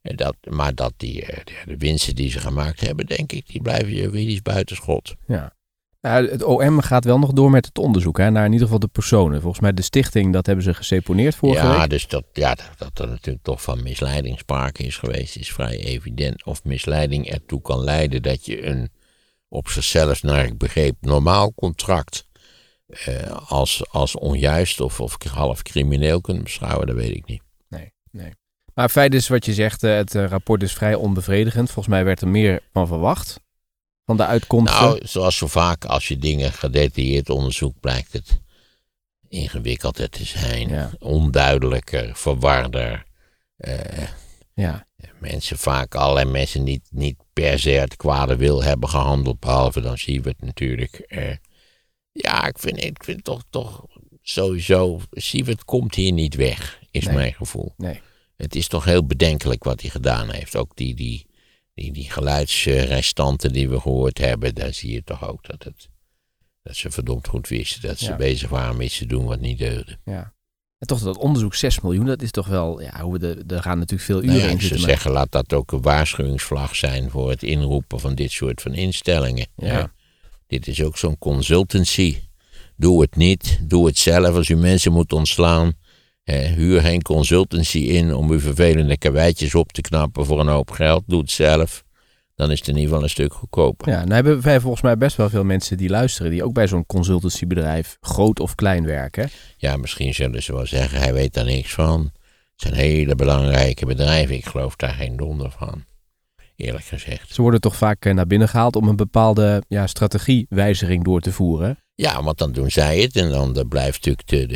Dat, 0.02 0.36
maar 0.48 0.74
dat 0.74 0.92
die, 0.96 1.24
eh, 1.24 1.44
de, 1.44 1.52
de 1.66 1.76
winsten 1.76 2.14
die 2.14 2.30
ze 2.30 2.38
gemaakt 2.38 2.80
hebben, 2.80 3.06
denk 3.06 3.32
ik, 3.32 3.48
die 3.48 3.62
blijven 3.62 3.94
juridisch 3.94 4.42
buitenschot. 4.42 5.14
ja. 5.26 5.56
Nou, 6.00 6.28
het 6.28 6.42
OM 6.42 6.80
gaat 6.80 7.04
wel 7.04 7.18
nog 7.18 7.32
door 7.32 7.50
met 7.50 7.66
het 7.66 7.78
onderzoek 7.78 8.18
hè, 8.18 8.30
naar 8.30 8.44
in 8.44 8.52
ieder 8.52 8.66
geval 8.66 8.80
de 8.80 8.88
personen. 8.88 9.40
Volgens 9.40 9.62
mij 9.62 9.72
de 9.72 9.82
stichting, 9.82 10.32
dat 10.32 10.46
hebben 10.46 10.64
ze 10.64 10.74
geseponeerd 10.74 11.34
vorige 11.34 11.66
ja, 11.66 11.78
week. 11.78 11.90
dus 11.90 12.08
dat, 12.08 12.24
ja, 12.32 12.54
dat, 12.54 12.70
dat 12.78 12.98
er 12.98 13.08
natuurlijk 13.08 13.44
toch 13.44 13.62
van 13.62 13.82
misleiding 13.82 14.38
sprake 14.38 14.82
is 14.82 14.96
geweest, 14.96 15.36
is 15.36 15.52
vrij 15.52 15.78
evident. 15.78 16.44
Of 16.44 16.64
misleiding 16.64 17.30
ertoe 17.30 17.60
kan 17.60 17.84
leiden 17.84 18.22
dat 18.22 18.46
je 18.46 18.66
een 18.66 18.90
op 19.48 19.68
zichzelf, 19.68 20.22
naar 20.22 20.44
ik 20.44 20.58
begreep, 20.58 20.96
normaal 21.00 21.54
contract 21.54 22.26
eh, 22.86 23.50
als, 23.50 23.90
als 23.90 24.16
onjuist 24.16 24.80
of, 24.80 25.00
of 25.00 25.16
half 25.30 25.62
crimineel 25.62 26.20
kunt 26.20 26.42
beschouwen, 26.42 26.86
dat 26.86 26.96
weet 26.96 27.16
ik 27.16 27.26
niet. 27.26 27.42
Nee, 27.68 27.92
nee. 28.10 28.32
Maar 28.78 28.88
feit 28.88 29.14
is 29.14 29.28
wat 29.28 29.44
je 29.44 29.54
zegt, 29.54 29.82
eh, 29.82 29.94
het 29.94 30.14
eh, 30.14 30.25
rapport 30.26 30.62
is 30.62 30.73
vrij 30.73 30.94
onbevredigend. 30.94 31.66
Volgens 31.70 31.94
mij 31.94 32.04
werd 32.04 32.20
er 32.20 32.28
meer 32.28 32.61
van 32.73 32.87
verwacht. 32.87 33.40
Van 34.04 34.16
de 34.16 34.26
uitkomsten. 34.26 34.80
Nou, 34.80 35.00
zoals 35.06 35.37
zo 35.37 35.47
vaak, 35.47 35.85
als 35.85 36.08
je 36.08 36.16
dingen 36.18 36.52
gedetailleerd 36.52 37.30
onderzoekt, 37.30 37.80
blijkt 37.80 38.12
het 38.12 38.40
ingewikkelder 39.28 40.08
te 40.11 40.25
zijn, 40.25 40.68
Ja. 40.68 40.90
onduidelijker, 40.99 42.11
verwarder. 42.16 43.06
eh, 43.56 44.08
ja. 44.54 44.87
mensen 45.20 45.58
vaak 45.58 45.94
allerlei 45.94 46.30
mensen 46.30 46.62
niet, 46.62 46.87
niet 46.90 47.16
per 47.32 47.58
se 47.58 47.80
uit 47.80 47.97
kwade 47.97 48.37
wil 48.37 48.62
hebben 48.62 48.88
gehandeld, 48.88 49.40
behalve 49.40 49.80
dan 49.80 49.99
Siewert 49.99 50.40
natuurlijk. 50.42 50.94
Eh, 50.94 51.37
ja, 52.12 52.47
ik 52.47 52.58
vind, 52.58 52.85
ik 52.85 53.04
vind 53.04 53.25
toch, 53.25 53.42
toch 53.50 53.85
sowieso, 54.23 55.00
Siewert 55.11 55.64
komt 55.64 55.94
hier 55.94 56.12
niet 56.12 56.35
weg, 56.35 56.78
is 56.90 57.04
Nee. 57.04 57.14
mijn 57.14 57.35
gevoel. 57.35 57.75
Nee. 57.76 58.00
Het 58.38 58.54
is 58.54 58.68
toch 58.68 58.85
heel 58.85 59.07
bedenkelijk 59.07 59.64
wat 59.64 59.80
hij 59.80 59.90
gedaan 59.90 60.30
heeft. 60.30 60.57
Ook 60.57 60.71
die, 60.75 60.95
die, 60.95 61.26
die, 61.74 61.92
die 61.92 62.11
geluidsrestanten 62.11 63.53
die 63.53 63.68
we 63.68 63.81
gehoord 63.81 64.18
hebben, 64.18 64.55
daar 64.55 64.72
zie 64.74 64.92
je 64.92 65.05
toch 65.05 65.29
ook 65.29 65.46
dat, 65.46 65.64
het, 65.64 65.88
dat 66.62 66.77
ze 66.77 66.90
verdomd 66.90 67.29
goed 67.29 67.48
wisten 67.48 67.81
dat 67.83 67.98
ze 67.98 68.11
Ja. 68.11 68.16
bezig 68.16 68.48
waren 68.51 68.77
met 68.77 68.87
iets 68.87 68.98
te 68.98 69.07
doen 69.07 69.24
wat 69.24 69.40
niet 69.40 69.59
deugde. 69.59 69.98
Ja. 70.05 70.33
En 70.79 70.87
toch 70.87 71.01
dat 71.01 71.16
onderzoek 71.16 71.55
6 71.55 71.81
miljoen, 71.81 72.07
dat 72.07 72.22
is 72.22 72.31
toch 72.31 72.46
wel, 72.46 72.81
ja, 72.81 73.01
hoe 73.01 73.12
we 73.12 73.18
de, 73.18 73.44
er 73.55 73.62
gaan 73.62 73.79
natuurlijk 73.79 74.07
veel 74.09 74.22
uren 74.22 74.29
Nou 74.37 74.40
ja, 74.40 74.48
in 74.48 74.61
zitten. 74.61 74.81
maar- 74.81 74.88
zeggen, 74.88 75.11
laat 75.11 75.33
dat 75.33 75.53
ook 75.53 75.72
een 75.72 75.83
waarschuwingsvlag 75.83 76.77
zijn 76.77 77.11
voor 77.11 77.31
het 77.31 77.42
inroepen 77.42 78.01
van 78.01 78.14
dit 78.14 78.31
soort 78.31 78.62
van 78.62 78.74
instellingen. 78.74 79.46
Ja. 79.57 79.66
hè. 79.66 79.83
Dit 80.46 80.66
is 80.66 80.83
ook 80.83 80.96
zo'n 80.98 81.18
consultancy. 81.18 82.16
Doe 82.77 83.01
het 83.01 83.16
niet, 83.16 83.59
doe 83.62 83.87
het 83.87 83.98
zelf 83.98 84.35
als 84.35 84.48
u 84.48 84.57
mensen 84.57 84.92
moet 84.92 85.12
ontslaan. 85.12 85.72
Huur 86.32 86.80
geen 86.80 87.02
consultancy 87.02 87.78
in 87.78 88.14
om 88.14 88.30
uw 88.30 88.40
vervelende 88.40 88.98
karweitjes 88.98 89.54
op 89.54 89.72
te 89.72 89.80
knappen 89.80 90.26
voor 90.26 90.40
een 90.40 90.48
hoop 90.48 90.70
geld. 90.70 91.02
Doe 91.06 91.20
het 91.20 91.30
zelf. 91.30 91.84
Dan 92.34 92.50
is 92.50 92.58
het 92.58 92.68
in 92.68 92.74
ieder 92.74 92.88
geval 92.88 93.02
een 93.02 93.10
stuk 93.10 93.32
goedkoper. 93.32 93.88
Ja, 93.88 94.00
nou 94.00 94.12
hebben 94.12 94.40
wij 94.40 94.60
volgens 94.60 94.82
mij 94.82 94.96
best 94.96 95.16
wel 95.16 95.28
veel 95.28 95.44
mensen 95.44 95.76
die 95.76 95.88
luisteren, 95.88 96.30
die 96.30 96.44
ook 96.44 96.52
bij 96.52 96.68
zo'n 96.68 96.86
consultancybedrijf, 96.86 97.96
groot 98.00 98.40
of 98.40 98.54
klein 98.54 98.84
werken. 98.84 99.30
Ja, 99.56 99.76
misschien 99.76 100.14
zullen 100.14 100.42
ze 100.42 100.52
wel 100.52 100.66
zeggen, 100.66 100.98
hij 100.98 101.12
weet 101.12 101.34
daar 101.34 101.44
niks 101.44 101.74
van. 101.74 102.10
Het 102.52 102.62
zijn 102.62 102.74
hele 102.74 103.14
belangrijke 103.14 103.86
bedrijven. 103.86 104.34
Ik 104.34 104.46
geloof 104.46 104.76
daar 104.76 104.94
geen 104.94 105.16
donder 105.16 105.50
van. 105.50 105.84
Eerlijk 106.59 106.85
gezegd. 106.85 107.35
Ze 107.35 107.42
worden 107.42 107.61
toch 107.61 107.77
vaak 107.77 108.05
eh, 108.05 108.14
naar 108.14 108.27
binnen 108.27 108.49
gehaald 108.49 108.77
om 108.77 108.88
een 108.88 108.97
bepaalde 108.97 109.62
ja, 109.68 109.87
strategiewijziging 109.87 111.05
door 111.05 111.21
te 111.21 111.33
voeren. 111.33 111.79
Ja, 111.94 112.23
want 112.23 112.38
dan 112.38 112.53
doen 112.53 112.71
zij 112.71 113.01
het 113.01 113.16
en 113.16 113.31
dan 113.31 113.57
eh, 113.57 113.64
blijft 113.68 114.07
natuurlijk 114.07 114.29
de, 114.29 114.47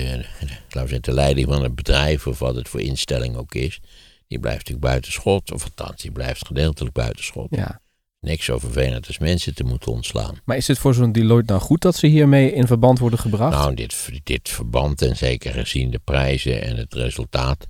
de, 0.71 1.01
de, 1.01 1.13
leiding 1.13 1.49
van 1.49 1.63
het 1.63 1.75
bedrijf, 1.75 2.27
of 2.27 2.39
wat 2.39 2.55
het 2.55 2.69
voor 2.69 2.81
instelling 2.81 3.37
ook 3.37 3.55
is, 3.55 3.81
die 4.27 4.39
blijft 4.39 4.59
natuurlijk 4.59 4.87
buitenschot. 4.87 5.53
Of 5.53 5.65
althans, 5.65 6.03
die 6.03 6.11
blijft 6.11 6.47
gedeeltelijk 6.47 6.95
buitenschot. 6.95 7.47
Ja. 7.51 7.81
Niks 8.21 8.45
zo 8.45 8.59
vervelend 8.59 9.07
als 9.07 9.19
mensen 9.19 9.55
te 9.55 9.65
moeten 9.65 9.93
ontslaan. 9.93 10.39
Maar 10.45 10.57
is 10.57 10.69
het 10.69 10.79
voor 10.79 10.95
zo'n 10.95 11.13
Deloitte 11.13 11.53
nou 11.53 11.65
goed 11.65 11.83
dat 11.83 11.97
ze 11.97 12.07
hiermee 12.07 12.53
in 12.53 12.67
verband 12.67 12.99
worden 12.99 13.19
gebracht? 13.19 13.57
Nou, 13.57 13.75
dit, 13.75 14.09
dit 14.23 14.49
verband, 14.49 15.03
en 15.03 15.17
zeker 15.17 15.53
gezien 15.53 15.91
de 15.91 16.01
prijzen 16.05 16.63
en 16.63 16.77
het 16.77 16.95
resultaat, 16.95 17.67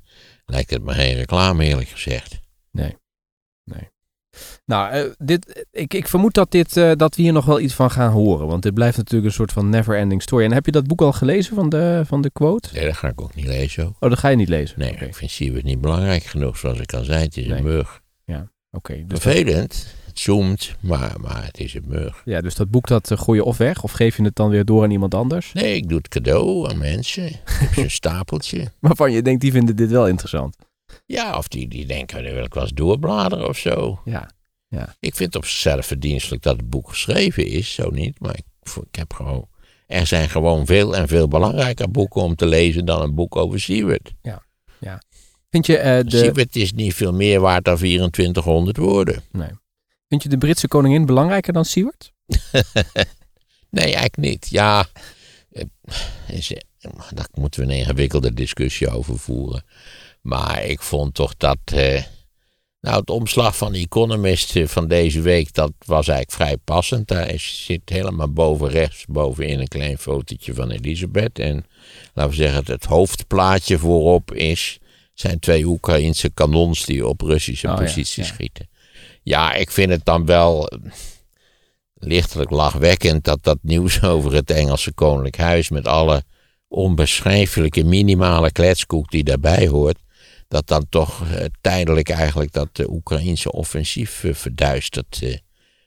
lijkt 0.47 0.71
het 0.71 0.83
me 0.83 0.92
geen 0.92 1.14
reclame 1.14 1.64
eerlijk 1.64 1.88
gezegd. 1.88 2.40
Nou, 4.64 4.90
eh, 4.92 5.05
dit, 5.18 5.66
ik, 5.71 5.95
ik 5.95 6.09
vermoed 6.09 6.35
dat, 6.35 6.51
dit, 6.51 6.77
eh, 6.77 6.92
dat 6.97 7.16
we 7.16 7.23
hier 7.23 7.33
nog 7.33 7.45
wel 7.45 7.61
iets 7.61 7.75
van 7.75 7.90
gaan 7.90 8.11
horen. 8.12 8.47
Want 8.47 8.62
dit 8.62 8.75
blijft 8.75 8.97
natuurlijk 8.97 9.27
een 9.27 9.33
soort 9.37 9.53
van 9.53 9.68
never-ending 9.68 10.23
story. 10.23 10.45
En 10.45 10.53
heb 10.53 10.66
je 10.66 10.73
dat 10.73 10.87
boek 10.87 11.01
al 11.01 11.12
gelezen 11.12 11.55
van 11.55 11.68
de, 11.68 12.03
van 12.07 12.23
de 12.23 12.31
quote? 12.31 12.68
Nee, 12.73 12.85
dat 12.87 12.97
ga 12.97 13.09
ik 13.09 13.21
ook 13.21 13.35
niet 13.35 13.47
lezen. 13.47 13.85
ook. 13.87 13.97
Oh, 14.01 14.09
dat 14.11 14.18
ga 14.18 14.29
je 14.29 14.37
niet 14.37 14.49
lezen? 14.49 14.79
Nee, 14.79 14.90
ik 14.97 15.14
vind 15.14 15.31
Siewert 15.31 15.64
niet 15.64 15.81
belangrijk 15.81 16.23
genoeg, 16.23 16.57
zoals 16.59 16.79
ik 16.81 16.92
al 16.92 17.05
zei. 17.05 17.23
Het 17.23 17.37
is 17.37 17.47
Nee. 17.47 17.59
een 17.59 17.64
mug. 17.64 18.01
oké. 18.71 19.05
dus, 19.07 19.21
Vervelend, 19.21 19.87
het 20.07 20.18
zoomt, 20.18 20.75
maar, 20.81 21.12
maar 21.21 21.45
het 21.45 21.59
is 21.61 21.75
een 21.75 21.85
mug. 21.87 22.23
ja, 22.25 22.40
dus 22.40 22.55
dat 22.55 22.71
boek 22.71 22.87
dat 22.87 23.11
eh, 23.11 23.18
gooi 23.18 23.38
je 23.38 23.45
of 23.45 23.57
weg? 23.57 23.83
Of 23.83 23.92
geef 23.92 24.16
je 24.16 24.23
het 24.25 24.37
dan 24.37 24.49
weer 24.51 24.64
door 24.64 24.83
aan 24.83 24.90
iemand 24.90 25.14
anders? 25.14 25.53
Nee, 25.53 25.77
ik 25.77 25.88
doe 25.88 25.99
het 25.99 26.09
cadeau 26.09 26.71
aan 26.71 26.79
mensen. 26.79 27.27
Ik 27.27 27.40
heb 27.45 27.73
zo'n 27.75 27.90
stapeltje. 28.01 28.73
Waarvan 28.81 29.12
je 29.12 29.23
denkt, 29.23 29.40
die 29.40 29.53
vinden 29.53 29.77
dit 29.77 29.90
wel 29.90 30.09
interessant. 30.09 30.57
Ja, 31.12 31.37
of 31.37 31.48
die, 31.48 31.68
die 31.68 31.87
denken, 31.87 32.25
dan 32.25 32.33
wil 32.33 32.44
ik 32.44 32.55
wel 32.55 32.62
eens 32.62 32.72
doorbladeren 32.72 33.48
of 33.48 33.59
zo. 33.59 34.01
Ja. 34.05 34.31
Ik 35.01 35.14
vind 35.14 35.35
het 35.35 35.42
op 35.42 35.48
zichzelf 35.48 35.87
verdienstelijk 35.87 36.42
dat 36.42 36.57
het 36.57 36.70
boek 36.70 36.88
geschreven 36.88 37.46
is, 37.46 37.75
zo 37.75 37.90
niet. 37.90 38.20
Maar 38.20 38.37
ik, 38.37 38.44
ik 38.90 38.94
heb 38.94 39.12
gewoon... 39.12 39.48
Er 39.87 40.07
zijn 40.07 40.29
gewoon 40.29 40.66
veel 40.66 40.96
en 40.96 41.09
veel 41.09 41.29
belangrijker 41.29 41.90
boeken 41.90 42.22
om 42.22 42.35
te 42.35 42.46
lezen 42.46 42.85
dan 42.85 43.03
een 43.03 43.14
boek 43.14 43.37
over 43.37 43.61
Siewert. 43.61 44.14
Vind 45.51 45.66
je, 45.66 45.79
eh, 45.79 46.05
de, 46.05 46.18
Siewert 46.18 46.57
is 46.57 46.72
niet 46.72 46.94
veel 46.94 47.12
meer 47.12 47.40
waard 47.40 47.64
dan 47.64 47.77
2400 47.77 48.77
woorden. 48.77 49.22
vind 50.09 50.22
je 50.22 50.29
de 50.29 50.38
Britse 50.38 50.68
koningin 50.68 51.07
belangrijker 51.07 51.53
dan 51.53 51.64
Siewert? 51.64 52.12
Nee, 53.70 53.85
eigenlijk 53.85 54.16
niet. 54.16 54.48
Ja, 54.48 54.87
eh, 55.51 55.64
is, 56.29 56.53
eh, 56.53 56.61
daar 57.14 57.29
moeten 57.35 57.61
we 57.61 57.66
een 57.66 57.79
ingewikkelde 57.79 58.35
discussie 58.35 58.90
over 58.90 59.18
voeren. 59.18 59.64
Maar 60.22 60.64
ik 60.64 60.82
vond 60.82 61.14
toch 61.14 61.37
dat. 61.37 61.58
eh, 61.64 62.02
nou, 62.80 63.00
het 63.00 63.11
omslag 63.11 63.56
van 63.56 63.72
de 63.72 63.78
Economist 63.78 64.56
eh, 64.56 64.66
van 64.66 64.88
deze 64.88 65.20
week, 65.20 65.54
dat 65.54 65.72
was 65.87 66.08
eigenlijk 66.08 66.30
vrij 66.30 66.56
passend. 66.56 67.08
Daar 67.08 67.28
is, 67.30 67.64
zit 67.64 67.80
helemaal 67.85 68.32
boven 68.32 68.68
rechts, 68.68 69.04
bovenin 69.08 69.61
een 69.61 69.68
klein 69.68 69.98
fotootje 69.98 70.54
van 70.54 70.70
Elisabeth. 70.70 71.38
En 71.38 71.66
laten 72.14 72.30
we 72.30 72.37
zeggen, 72.37 72.58
het, 72.58 72.68
het 72.68 72.85
hoofdplaatje 72.85 73.78
voorop 73.78 74.32
is, 74.35 74.78
zijn 75.14 75.38
twee 75.38 75.64
Oekraïnse 75.64 76.30
kanons 76.30 76.85
die 76.85 77.06
op 77.06 77.20
Russische 77.20 77.68
Oh 77.68 77.76
posities 77.76 78.28
ja. 78.28 78.35
schieten. 78.35 78.68
Ja, 79.22 79.54
ik 79.54 79.70
vind 79.70 79.90
het 79.90 80.04
dan 80.04 80.26
wel 80.26 80.68
lichtelijk 81.94 82.50
lachwekkend 82.50 83.24
dat 83.24 83.38
dat 83.42 83.58
nieuws 83.62 84.02
over 84.12 84.35
het 84.35 84.50
Engelse 84.50 84.92
Koninklijk 84.92 85.37
Huis 85.37 85.68
met 85.68 85.87
alle 85.87 86.22
onbeschrijfelijke 86.68 87.85
minimale 87.85 88.52
kletskoek 88.52 89.11
die 89.11 89.24
daarbij 89.24 89.66
hoort, 89.66 89.98
dat 90.52 90.66
dan 90.66 90.86
toch 90.88 91.26
eh, 91.28 91.44
tijdelijk 91.60 92.08
eigenlijk 92.08 92.52
dat 92.52 92.68
eh, 92.72 92.88
Oekraïnse 92.88 93.52
offensief 93.52 94.24
eh, 94.24 94.34
verduistert. 94.34 95.18
eh. 95.22 95.36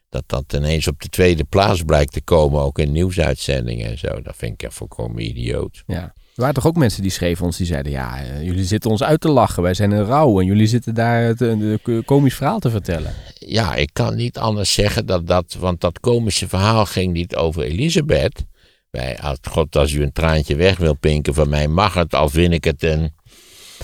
dat 0.10 0.24
dat 0.26 0.54
ineens 0.54 0.88
op 0.88 1.02
de 1.02 1.08
tweede 1.10 1.44
plaats 1.44 1.82
blijkt 1.84 2.14
te 2.14 2.22
komen, 2.22 2.62
ook 2.62 2.80
in 2.80 2.92
nieuwsuitzendingen 2.92 3.90
en 3.90 3.98
zo. 3.98 4.22
Dat 4.22 4.36
vind 4.36 4.62
ik 4.62 4.72
volkomen 4.72 5.26
idioot. 5.26 5.84
Ja. 5.88 6.02
Er 6.04 6.42
waren 6.42 6.54
toch 6.56 6.68
ook 6.68 6.76
mensen 6.76 7.02
die 7.02 7.12
schreven 7.12 7.46
ons, 7.46 7.58
die 7.58 7.66
zeiden, 7.66 7.92
ja, 7.92 8.22
jullie 8.42 8.64
zitten 8.66 8.92
ons 8.92 9.04
uit 9.04 9.22
te 9.22 9.30
lachen. 9.30 9.64
Wij 9.64 9.74
zijn 9.74 9.92
een 9.92 10.06
rouw 10.06 10.40
en 10.40 10.46
jullie 10.46 10.68
zitten 10.68 10.94
daar 10.96 11.24
het, 11.24 11.42
een 11.42 11.80
komisch 12.06 12.36
verhaal 12.36 12.60
te 12.60 12.70
vertellen. 12.70 13.14
Ja, 13.34 13.76
ik 13.76 13.90
kan 13.94 14.16
niet 14.16 14.38
anders 14.38 14.74
zeggen 14.74 15.06
dat 15.06 15.28
dat, 15.28 15.56
want 15.60 15.82
dat 15.82 16.00
komische 16.00 16.48
verhaal 16.48 16.86
ging 16.86 17.14
niet 17.14 17.36
over 17.36 17.64
Elisabeth. 17.64 18.46
Wij, 18.90 19.20
als, 19.20 19.38
God, 19.50 19.76
als 19.76 19.92
u 19.92 20.02
een 20.02 20.12
traantje 20.12 20.56
weg 20.56 20.78
wil 20.78 20.94
pinken 20.96 21.34
van 21.34 21.50
mij, 21.50 21.68
mag 21.68 21.94
het, 21.94 22.14
al 22.16 22.30
vind 22.30 22.54
ik 22.54 22.64
het 22.64 22.84
een, 22.84 23.14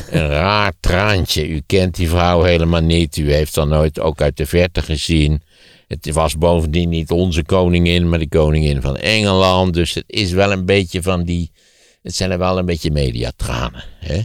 een 0.10 0.28
raar 0.28 0.74
traantje. 0.80 1.48
U 1.48 1.62
kent 1.66 1.96
die 1.96 2.10
vrouw 2.10 2.44
helemaal 2.44 2.82
niet, 2.82 3.18
u 3.18 3.34
heeft 3.34 3.56
haar 3.56 3.68
nooit 3.68 4.00
ook 4.00 4.22
uit 4.22 4.38
de 4.38 4.46
verte 4.46 4.82
gezien. 4.82 5.42
Het 5.88 6.12
was 6.14 6.38
bovendien 6.38 6.90
niet 6.90 7.12
onze 7.12 7.44
koningin, 7.44 8.10
maar 8.10 8.20
de 8.20 8.30
koningin 8.30 8.82
van 8.82 8.98
Engeland. 8.98 9.74
Dus 9.74 9.94
het 9.94 10.04
is 10.08 10.32
wel 10.32 10.52
een 10.52 10.66
beetje 10.66 11.02
van 11.02 11.24
die. 11.24 11.52
Het 12.02 12.16
zijn 12.16 12.32
er 12.32 12.38
wel 12.38 12.58
een 12.58 12.66
beetje 12.66 12.92
mediatranen. 12.92 13.84
Hè? 14.00 14.22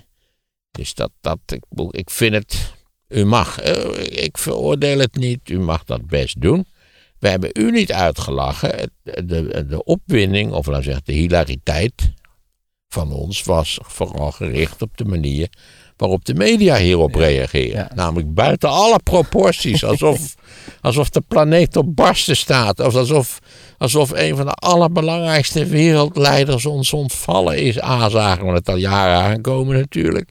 Dus 0.70 0.94
dat, 0.94 1.10
dat 1.20 1.38
ik, 1.46 1.62
ik 1.90 2.10
vind 2.10 2.34
het. 2.34 2.74
U 3.08 3.24
mag, 3.24 3.58
eh, 3.60 4.24
ik 4.24 4.38
veroordeel 4.38 4.98
het 4.98 5.14
niet, 5.14 5.48
u 5.48 5.58
mag 5.58 5.84
dat 5.84 6.06
best 6.06 6.40
doen. 6.40 6.66
We 7.18 7.28
hebben 7.28 7.50
u 7.52 7.70
niet 7.70 7.92
uitgelachen. 7.92 8.90
De, 9.02 9.66
de 9.68 9.84
opwinding, 9.84 10.52
of 10.52 10.66
laten 10.66 10.78
we 10.78 10.84
zeggen 10.84 11.04
de 11.04 11.12
hilariteit 11.12 11.92
van 12.96 13.12
ons, 13.12 13.44
was 13.44 13.78
vooral 13.82 14.30
gericht 14.30 14.82
op 14.82 14.96
de 14.96 15.04
manier 15.04 15.48
waarop 15.96 16.24
de 16.24 16.34
media 16.34 16.76
hierop 16.76 17.14
reageren. 17.14 17.76
ja. 17.76 17.90
Namelijk 17.94 18.34
buiten 18.34 18.68
alle 18.68 19.00
proporties, 19.02 19.84
alsof, 19.84 20.34
alsof 20.80 21.10
de 21.10 21.22
planeet 21.28 21.76
op 21.76 21.96
barsten 21.96 22.36
staat. 22.36 22.80
Of 22.80 22.94
alsof, 22.94 23.38
alsof 23.78 24.10
een 24.10 24.36
van 24.36 24.46
de 24.46 24.52
allerbelangrijkste 24.52 25.66
wereldleiders 25.66 26.66
ons 26.66 26.92
ontvallen 26.92 27.58
is. 27.58 27.82
A, 27.82 28.08
zagen 28.08 28.46
we 28.46 28.52
het 28.52 28.68
al 28.68 28.76
jaren 28.76 29.22
aankomen 29.22 29.76
natuurlijk. 29.76 30.30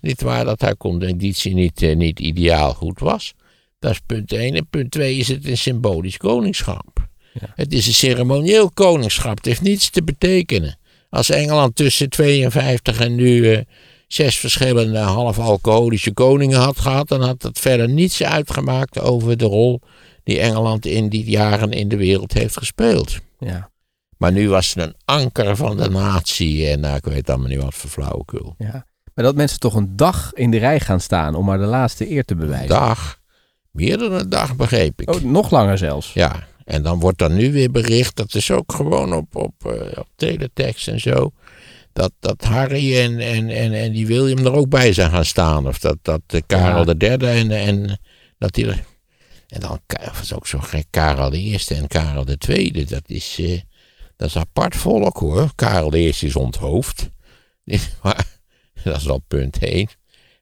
Niet 0.00 0.22
waar 0.22 0.44
dat 0.44 0.60
haar 0.60 0.76
conditie 0.76 1.54
niet, 1.54 1.82
eh, 1.82 1.96
niet 1.96 2.20
ideaal 2.20 2.74
goed 2.74 2.98
was. 2.98 3.34
Dat 3.78 3.90
is 3.90 4.00
punt 4.06 4.32
1. 4.32 4.54
En 4.54 4.66
punt 4.70 4.90
2 4.90 5.16
is 5.16 5.28
het 5.28 5.46
een 5.46 5.58
symbolisch 5.58 6.16
koningschap. 6.16 7.08
Ja. 7.40 7.52
Het 7.54 7.72
is 7.72 7.86
een 7.86 7.92
ceremonieel 7.92 8.70
koningschap. 8.70 9.36
Het 9.36 9.46
heeft 9.46 9.62
niets 9.62 9.90
te 9.90 10.02
betekenen. 10.02 10.78
Als 11.14 11.30
Engeland 11.30 11.76
tussen 11.76 12.08
52 12.08 13.00
en 13.00 13.14
nu 13.14 13.52
eh, 13.52 13.60
zes 14.06 14.36
verschillende 14.38 14.98
half 14.98 15.38
alcoholische 15.38 16.12
koningen 16.12 16.58
had 16.58 16.78
gehad, 16.78 17.08
dan 17.08 17.22
had 17.22 17.42
het 17.42 17.58
verder 17.58 17.88
niets 17.88 18.22
uitgemaakt 18.22 19.00
over 19.00 19.36
de 19.36 19.44
rol 19.44 19.80
die 20.24 20.40
Engeland 20.40 20.86
in 20.86 21.08
die 21.08 21.24
jaren 21.24 21.72
in 21.72 21.88
de 21.88 21.96
wereld 21.96 22.32
heeft 22.32 22.58
gespeeld. 22.58 23.18
Ja, 23.38 23.70
Maar 24.16 24.32
nu 24.32 24.48
was 24.48 24.74
het 24.74 24.84
een 24.84 24.94
anker 25.04 25.56
van 25.56 25.76
de 25.76 25.90
natie 25.90 26.68
en 26.68 26.80
nou, 26.80 26.96
ik 26.96 27.04
weet 27.04 27.30
allemaal 27.30 27.48
niet 27.48 27.62
wat 27.62 27.74
voor 27.74 27.90
flauwekul. 27.90 28.54
ja. 28.58 28.86
Maar 29.14 29.24
dat 29.24 29.34
mensen 29.34 29.58
toch 29.60 29.74
een 29.74 29.96
dag 29.96 30.32
in 30.32 30.50
de 30.50 30.58
rij 30.58 30.80
gaan 30.80 31.00
staan 31.00 31.34
om 31.34 31.44
maar 31.44 31.58
de 31.58 31.64
laatste 31.64 32.10
eer 32.10 32.24
te 32.24 32.34
bewijzen. 32.34 32.68
Dag, 32.68 33.18
meer 33.70 33.98
dan 33.98 34.12
een 34.12 34.28
dag 34.28 34.56
begreep 34.56 35.00
ik. 35.00 35.10
Oh, 35.14 35.20
nog 35.20 35.50
langer 35.50 35.78
zelfs. 35.78 36.12
Ja, 36.12 36.46
en 36.64 36.82
dan 36.82 37.00
wordt 37.00 37.20
er 37.20 37.30
nu 37.30 37.52
weer 37.52 37.70
bericht, 37.70 38.16
dat 38.16 38.34
is 38.34 38.50
ook 38.50 38.72
gewoon 38.72 39.14
op, 39.14 39.36
op, 39.36 39.54
eh, 39.66 39.98
op 39.98 40.08
teletext 40.16 40.88
en 40.88 41.00
zo, 41.00 41.32
dat, 41.94 42.12
dat 42.20 42.44
Harry 42.44 42.98
en, 42.98 43.18
en, 43.18 43.50
en, 43.50 43.72
en 43.72 43.92
die 43.92 44.06
William 44.06 44.46
er 44.46 44.52
ook 44.52 44.68
bij 44.68 44.92
zijn 44.92 45.10
gaan 45.10 45.24
staan. 45.24 45.66
Of 45.66 45.78
dat, 45.78 45.96
dat 46.02 46.20
eh, 46.26 46.40
Karel 46.46 46.84
de 46.84 46.96
derde 46.96 47.26
en, 47.26 47.50
en 47.50 47.98
dat 48.38 48.52
die 48.52 48.66
er... 48.66 48.84
En 49.48 49.60
dan 49.60 49.80
was 50.18 50.32
ook 50.32 50.46
zo 50.46 50.58
gek, 50.58 50.86
Karel 50.90 51.30
de 51.30 51.38
eerste 51.38 51.74
en 51.74 51.86
Karel 51.86 52.24
de 52.24 52.38
tweede, 52.38 52.84
dat 52.84 53.02
is, 53.06 53.36
eh, 53.38 53.60
dat 54.16 54.28
is 54.28 54.36
apart 54.36 54.76
volk 54.76 55.16
hoor. 55.16 55.52
Karel 55.54 55.90
de 55.90 55.98
eerste 55.98 56.26
is 56.26 56.36
onthoofd. 56.36 57.10
Maar, 58.02 58.26
dat 58.84 58.96
is 58.96 59.08
al 59.08 59.22
punt 59.28 59.58
één. 59.58 59.88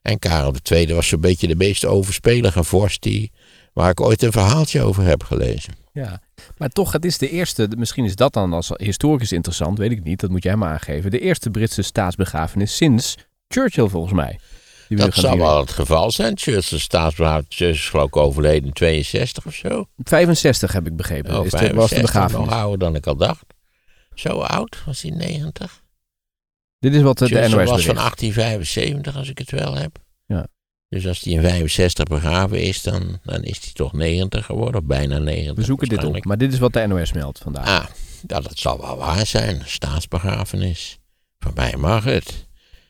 En 0.01 0.19
Karel 0.19 0.51
de 0.51 0.61
tweede 0.61 0.93
was 0.93 1.07
zo'n 1.07 1.21
beetje 1.21 1.47
de 1.47 1.55
meest 1.55 1.85
overspelige 1.85 2.63
vorst 2.63 3.01
die, 3.01 3.31
waar 3.73 3.89
ik 3.89 4.01
ooit 4.01 4.21
een 4.21 4.31
verhaaltje 4.31 4.81
over 4.81 5.03
heb 5.03 5.23
gelezen. 5.23 5.82
Ja, 5.93 6.21
maar 6.57 6.69
toch, 6.69 6.91
het 6.91 7.05
is 7.05 7.17
de 7.17 7.29
eerste, 7.29 7.67
misschien 7.77 8.05
is 8.05 8.15
dat 8.15 8.33
dan 8.33 8.53
als 8.53 8.71
historicus 8.73 9.31
interessant, 9.31 9.77
weet 9.77 9.91
ik 9.91 10.03
niet, 10.03 10.19
dat 10.19 10.29
moet 10.29 10.43
jij 10.43 10.55
maar 10.55 10.71
aangeven. 10.71 11.11
De 11.11 11.19
eerste 11.19 11.49
Britse 11.49 11.81
staatsbegrafenis 11.81 12.75
sinds 12.75 13.15
Churchill 13.47 13.87
volgens 13.87 14.13
mij. 14.13 14.39
Dat 14.89 15.13
zal 15.13 15.29
vieren. 15.29 15.47
wel 15.47 15.59
het 15.59 15.71
geval 15.71 16.11
zijn. 16.11 16.37
Churchill 16.37 16.79
staatsbehoud 16.79 17.59
is 17.59 17.89
geloof 17.89 18.07
ik 18.07 18.15
overleden 18.15 18.67
in 18.67 18.73
62 18.73 19.45
of 19.45 19.53
zo. 19.53 19.87
65 20.03 20.71
heb 20.71 20.87
ik 20.87 20.95
begrepen, 20.95 21.37
Oh, 21.39 21.45
is 21.45 21.51
de, 21.51 21.57
was 21.57 21.67
de 21.67 21.73
65, 21.73 22.01
begrafenis. 22.01 22.45
nog 22.45 22.53
ouder 22.55 22.79
dan 22.79 22.95
ik 22.95 23.07
al 23.07 23.15
dacht. 23.15 23.45
Zo 24.13 24.29
oud 24.29 24.83
was 24.85 25.01
hij 25.01 25.11
90. 25.11 25.81
Dit 26.79 26.93
is 26.93 27.01
wat 27.01 27.17
de, 27.17 27.27
de 27.27 27.35
NOS 27.35 27.49
was 27.51 27.55
van 27.55 27.67
bericht. 27.67 27.85
1875 27.85 29.15
als 29.17 29.29
ik 29.29 29.37
het 29.37 29.51
wel 29.51 29.75
heb. 29.75 29.97
Dus 30.93 31.07
als 31.07 31.21
hij 31.21 31.33
in 31.33 31.41
65 31.41 32.05
begraven 32.05 32.61
is, 32.61 32.81
dan, 32.81 33.19
dan 33.23 33.43
is 33.43 33.59
hij 33.63 33.73
toch 33.73 33.93
90 33.93 34.45
geworden. 34.45 34.81
Of 34.81 34.87
bijna 34.87 35.17
90. 35.17 35.55
We 35.55 35.63
zoeken 35.63 35.89
dit 35.89 36.03
op, 36.03 36.25
maar 36.25 36.37
dit 36.37 36.53
is 36.53 36.59
wat 36.59 36.73
de 36.73 36.87
NOS 36.87 37.13
meldt 37.13 37.39
vandaag. 37.39 37.67
Ah, 37.67 37.85
ja, 38.27 38.39
dat 38.39 38.57
zal 38.57 38.81
wel 38.81 38.97
waar 38.97 39.25
zijn. 39.25 39.61
Staatsbegrafenis. 39.65 40.99
Voor 41.39 41.51
mij 41.55 41.75
mag 41.75 42.03
het. 42.03 42.47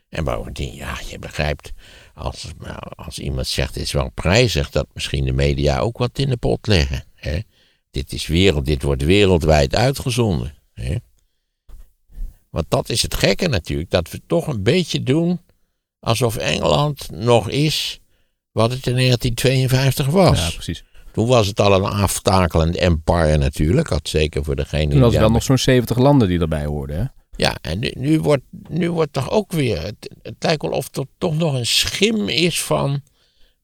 En 0.10 0.24
bovendien, 0.24 0.76
ja, 0.76 0.98
je 1.10 1.20
begrijpt, 1.20 1.72
als, 2.14 2.46
nou, 2.60 2.80
als 2.96 3.20
iemand 3.20 3.48
zegt, 3.48 3.74
het 3.74 3.84
is 3.84 3.92
wel 3.92 4.10
prijzig, 4.10 4.70
dat 4.70 4.88
misschien 4.94 5.26
de 5.26 5.32
media 5.32 5.80
ook 5.80 5.98
wat 5.98 6.20
in 6.20 6.30
de 6.30 6.38
pot 6.38 6.68
leggen. 6.68 7.04
Hè? 7.16 7.40
Dit, 7.92 8.14
is 8.14 8.28
wereld, 8.28 8.66
dit 8.66 8.84
wordt 8.84 9.04
wereldwijd 9.04 9.76
uitgezonden. 9.76 10.54
Hè? 10.74 10.96
Want 12.50 12.66
dat 12.68 12.90
is 12.90 13.02
het 13.02 13.16
gekke 13.16 13.48
natuurlijk, 13.48 13.90
dat 13.90 14.12
we 14.12 14.22
toch 14.28 14.48
een 14.48 14.64
beetje 14.64 15.04
doen 15.04 15.40
alsof 16.04 16.36
Engeland 16.36 17.12
nog 17.12 17.50
is 17.50 18.00
wat 18.52 18.72
het 18.72 18.88
in 18.88 18.96
1952 18.96 20.08
was. 20.08 20.40
Ja, 20.40 20.52
precies. 20.54 20.84
Toen 21.12 21.28
was 21.28 21.48
het 21.48 21.60
al 21.60 21.74
een 21.74 21.92
aftakelend 21.92 22.76
empire 22.76 23.38
natuurlijk, 23.38 23.88
had 23.88 24.10
zeker 24.10 24.44
voor 24.44 24.56
degene 24.56 24.92
Toen 24.92 25.02
was 25.02 25.14
er 25.14 25.20
wel 25.20 25.32
nog 25.32 25.44
zo'n 25.44 25.58
70 25.58 25.98
landen 25.98 26.28
die 26.28 26.40
erbij 26.40 26.66
hoorden. 26.66 26.98
Hè? 26.98 27.06
ja, 27.36 27.58
en 27.62 27.80
nu, 27.80 27.92
nu, 27.98 28.20
wordt, 28.20 28.44
nu 28.70 28.92
wordt 28.92 29.14
toch 29.14 29.30
ook 29.30 29.52
weer. 29.52 29.82
Het, 29.82 30.16
het 30.22 30.36
lijkt 30.40 30.62
wel 30.62 30.72
of 30.72 30.96
er 30.96 31.06
toch 31.18 31.38
nog 31.38 31.54
een 31.54 31.66
schim 31.66 32.30
is 32.30 32.62
van. 32.62 33.02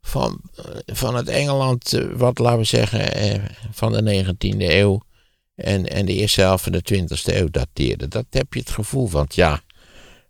van, 0.01 0.41
eh, 0.55 0.63
van 0.85 1.15
het 1.15 1.27
Engeland, 1.27 1.93
eh, 1.93 2.05
wat 2.15 2.39
laten 2.39 2.59
we 2.59 2.63
zeggen, 2.63 3.13
eh, 3.13 3.43
van 3.71 3.91
de 3.91 4.01
19e 4.01 4.77
eeuw. 4.77 5.01
En, 5.55 5.85
en 5.85 6.05
de 6.05 6.13
eerste 6.13 6.41
helft 6.41 6.63
van 6.63 6.71
de 6.71 6.81
20e 6.81 7.37
eeuw 7.37 7.49
dateerde. 7.49 8.07
Dat 8.07 8.25
heb 8.29 8.53
je 8.53 8.59
het 8.59 8.69
gevoel 8.69 9.07
van, 9.07 9.25
ja. 9.29 9.61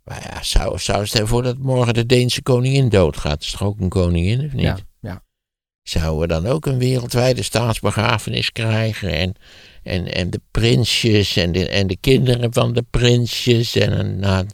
Maar 0.10 0.28
ja, 0.34 0.44
zou, 0.44 0.80
zou 0.80 1.06
stel 1.06 1.28
voor 1.28 1.44
dat 1.44 1.58
morgen 1.58 1.94
de 1.94 2.06
Deense 2.06 2.42
koningin 2.42 2.90
doodgaat. 2.90 3.42
Is 3.42 3.52
toch 3.52 3.64
ook 3.64 3.80
een 3.80 3.90
koningin, 3.90 4.46
of 4.46 4.54
niet? 4.54 4.64
Ja, 4.64 4.78
ja. 5.02 5.24
Zouden 5.84 6.20
we 6.20 6.28
dan 6.28 6.46
ook 6.46 6.66
een 6.66 6.78
wereldwijde 6.78 7.44
staatsbegrafenis 7.44 8.52
krijgen? 8.52 9.14
En, 9.14 9.34
en, 9.84 10.14
en 10.14 10.30
de 10.30 10.42
prinsjes 10.52 11.36
en 11.36 11.52
de, 11.52 11.68
en 11.68 11.88
de 11.88 11.98
kinderen 11.98 12.54
van 12.54 12.74
de 12.74 12.86
prinsjes. 12.90 13.76
En 13.76 14.20
nou, 14.20 14.46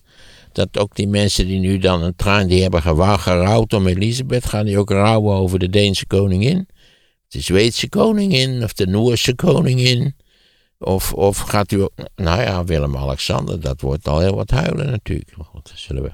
dat 0.52 0.78
ook 0.78 0.96
die 0.96 1.08
mensen 1.08 1.48
die 1.48 1.60
nu 1.60 1.78
dan 1.78 2.04
een 2.04 2.16
traan, 2.16 2.48
die 2.48 2.62
hebben 2.62 2.82
gerouwd 3.20 3.74
om 3.74 3.88
Elisabeth, 3.88 4.46
gaan 4.46 4.66
die 4.66 4.78
ook 4.78 4.90
rouwen 4.90 5.36
over 5.36 5.60
de 5.60 5.70
Deense 5.70 6.06
koningin? 6.06 6.68
De 7.28 7.42
Zweedse 7.42 7.90
koningin 7.90 8.64
of 8.64 8.74
de 8.74 8.88
Noorse 8.88 9.36
koningin? 9.36 10.16
Of, 10.78 11.14
of 11.14 11.38
gaat 11.38 11.72
u 11.72 11.88
nou 12.16 12.42
ja, 12.42 12.64
Willem-Alexander, 12.64 13.60
dat 13.60 13.82
wordt 13.82 14.08
al 14.08 14.20
heel 14.20 14.36
wat 14.36 14.50
huilen 14.50 14.86
natuurlijk. 14.86 15.32
Goed, 15.34 15.68
daar 15.68 15.78
zullen 15.78 16.04
we, 16.04 16.12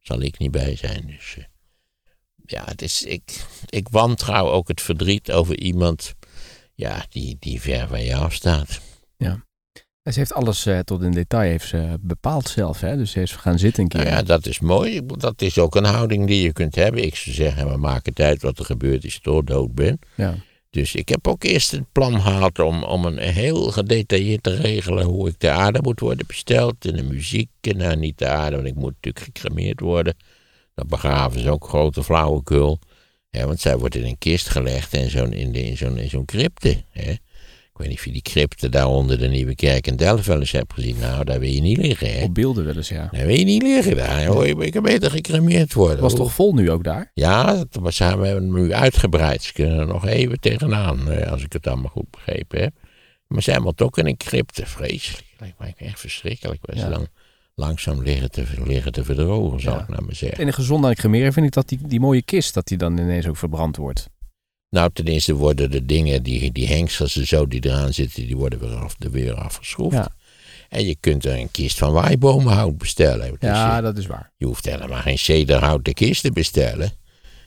zal 0.00 0.20
ik 0.20 0.38
niet 0.38 0.50
bij 0.50 0.76
zijn. 0.76 1.06
Dus 1.06 1.36
eh, 1.38 1.44
ja, 2.46 2.64
het 2.64 2.82
is, 2.82 3.02
ik, 3.02 3.46
ik 3.68 3.88
wantrouw 3.88 4.50
ook 4.50 4.68
het 4.68 4.80
verdriet 4.80 5.32
over 5.32 5.58
iemand 5.58 6.14
ja, 6.74 7.04
die, 7.08 7.36
die 7.38 7.60
ver 7.60 7.88
van 7.88 8.04
jou 8.04 8.30
staat. 8.30 8.80
En 10.04 10.12
Ze 10.12 10.18
heeft 10.18 10.32
alles 10.32 10.66
eh, 10.66 10.78
tot 10.78 11.02
in 11.02 11.10
detail 11.10 11.50
heeft 11.50 11.68
ze 11.68 11.96
bepaald 12.00 12.48
zelf. 12.48 12.80
Hè? 12.80 12.96
Dus 12.96 13.10
ze 13.10 13.22
is 13.22 13.32
gaan 13.32 13.58
zitten 13.58 13.82
een 13.82 13.88
keer. 13.88 14.00
Nou 14.00 14.12
ja, 14.12 14.22
dat 14.22 14.46
is 14.46 14.60
mooi. 14.60 15.06
Dat 15.06 15.42
is 15.42 15.58
ook 15.58 15.74
een 15.74 15.84
houding 15.84 16.26
die 16.26 16.42
je 16.42 16.52
kunt 16.52 16.74
hebben. 16.74 17.04
Ik 17.04 17.16
zou 17.16 17.36
zeggen, 17.36 17.68
we 17.68 17.76
maken 17.76 18.24
uit 18.24 18.42
wat 18.42 18.58
er 18.58 18.64
gebeurt 18.64 19.04
als 19.04 19.14
je 19.14 19.20
door 19.22 19.44
dood 19.44 19.74
bent. 19.74 20.06
Ja. 20.14 20.34
Dus 20.74 20.94
ik 20.94 21.08
heb 21.08 21.28
ook 21.28 21.44
eerst 21.44 21.70
het 21.70 21.92
plan 21.92 22.20
gehad 22.20 22.58
om, 22.58 22.82
om 22.84 23.04
een 23.04 23.18
heel 23.18 23.70
gedetailleerd 23.70 24.42
te 24.42 24.54
regelen 24.54 25.04
hoe 25.04 25.28
ik 25.28 25.40
de 25.40 25.50
aarde 25.50 25.78
moet 25.82 26.00
worden 26.00 26.26
besteld. 26.26 26.84
En 26.86 26.96
de 26.96 27.02
muziek, 27.02 27.48
nou 27.60 27.96
niet 27.96 28.18
de 28.18 28.26
aarde, 28.26 28.56
want 28.56 28.68
ik 28.68 28.74
moet 28.74 28.92
natuurlijk 28.92 29.24
gecremeerd 29.24 29.80
worden. 29.80 30.16
Dat 30.74 30.86
begraven 30.86 31.40
is 31.40 31.46
ook 31.46 31.68
grote 31.68 32.04
flauwekul. 32.04 32.78
Hè, 33.30 33.46
want 33.46 33.60
zij 33.60 33.76
wordt 33.76 33.94
in 33.94 34.04
een 34.04 34.18
kist 34.18 34.48
gelegd 34.48 34.92
en 34.94 35.10
zo'n, 35.10 35.32
in, 35.32 35.52
de, 35.52 35.64
in, 35.64 35.76
zo'n, 35.76 35.98
in 35.98 36.08
zo'n 36.08 36.24
crypte. 36.24 36.82
Hè. 36.90 37.14
Ik 37.74 37.80
weet 37.80 37.88
niet 37.88 37.98
of 37.98 38.04
je 38.04 38.12
die 38.12 38.22
crypte 38.22 38.68
daar 38.68 38.86
onder 38.86 39.18
de 39.18 39.28
Nieuwe 39.28 39.54
Kerk 39.54 39.86
in 39.86 39.96
Delft 39.96 40.26
wel 40.26 40.40
eens 40.40 40.52
hebt 40.52 40.72
gezien. 40.72 40.96
Nou, 40.98 41.24
daar 41.24 41.40
wil 41.40 41.48
je 41.48 41.60
niet 41.60 41.76
liggen, 41.76 42.12
hè. 42.14 42.22
Op 42.24 42.34
beelden 42.34 42.64
wel 42.64 42.76
eens, 42.76 42.88
ja. 42.88 43.08
Daar 43.12 43.26
wil 43.26 43.36
je 43.36 43.44
niet 43.44 43.62
liggen. 43.62 43.96
Daar 43.96 44.24
hoor 44.26 44.46
je, 44.46 44.54
ik 44.56 44.72
kan 44.72 44.82
beter 44.82 45.10
gecremeerd 45.10 45.72
worden. 45.72 45.92
Het 45.94 46.02
was 46.02 46.14
toch 46.14 46.32
vol 46.32 46.54
nu 46.54 46.70
ook 46.70 46.84
daar? 46.84 47.10
Ja, 47.14 47.54
dat 47.54 47.66
was, 47.80 47.98
we 47.98 48.04
hebben 48.04 48.32
hem 48.34 48.52
nu 48.52 48.72
uitgebreid. 48.72 49.42
Ze 49.42 49.52
kunnen 49.52 49.78
er 49.78 49.86
nog 49.86 50.06
even 50.06 50.40
tegenaan, 50.40 51.10
eh, 51.10 51.30
als 51.32 51.42
ik 51.42 51.52
het 51.52 51.66
allemaal 51.66 51.90
goed 51.90 52.10
begrepen 52.10 52.60
heb. 52.60 52.72
Maar 53.26 53.42
zij 53.42 53.58
moet 53.60 53.82
ook 53.82 53.98
in 53.98 54.06
een 54.06 54.16
crypte. 54.16 54.66
Vreselijk. 54.66 55.24
Lijkt 55.38 55.58
mij 55.58 55.74
echt 55.76 56.00
verschrikkelijk. 56.00 56.60
Ze 56.72 56.76
Ja. 56.78 56.88
dan 56.88 57.06
langzaam 57.54 58.02
liggen 58.02 58.30
te, 58.30 58.44
liggen 58.64 58.92
te 58.92 59.04
verdrogen, 59.04 59.60
zou 59.60 59.74
Ja. 59.76 59.82
ik 59.82 59.88
nou 59.88 60.00
maar 60.00 60.08
Het 60.10 60.18
zeggen. 60.18 60.38
enige 60.40 60.60
gezonde 60.60 60.84
aan 60.84 60.90
het 60.92 61.00
cremeren 61.00 61.32
vind 61.32 61.46
ik 61.46 61.52
dat 61.52 61.68
die, 61.68 61.78
die 61.86 62.00
mooie 62.00 62.22
kist, 62.22 62.54
dat 62.54 62.66
die 62.66 62.78
dan 62.78 62.98
ineens 62.98 63.26
ook 63.26 63.36
verbrand 63.36 63.76
wordt. 63.76 64.08
Nou, 64.74 64.90
ten 64.92 65.04
eerste 65.06 65.34
worden 65.34 65.70
de 65.70 65.86
dingen, 65.86 66.22
die, 66.22 66.52
die 66.52 66.66
hengsels 66.66 67.16
en 67.16 67.26
zo 67.26 67.46
die 67.46 67.64
eraan 67.66 67.92
zitten, 67.92 68.26
die 68.26 68.36
worden 68.36 68.58
weer, 68.58 68.74
af, 68.74 68.96
er 68.98 69.10
weer 69.10 69.34
afgeschroefd. 69.34 69.94
Ja. 69.96 70.08
En 70.68 70.86
je 70.86 70.96
kunt 71.00 71.24
er 71.24 71.38
een 71.38 71.50
kist 71.50 71.78
van 71.78 71.92
waaibomenhout 71.92 72.78
bestellen. 72.78 73.30
Dus 73.30 73.38
Ja, 73.40 73.76
je, 73.76 73.82
dat 73.82 73.96
is 73.98 74.06
waar. 74.06 74.32
je 74.36 74.46
hoeft 74.46 74.64
helemaal 74.64 75.00
geen 75.00 75.18
cederhouten 75.18 75.92
kist 75.94 76.22
te 76.22 76.32
bestellen. 76.32 76.90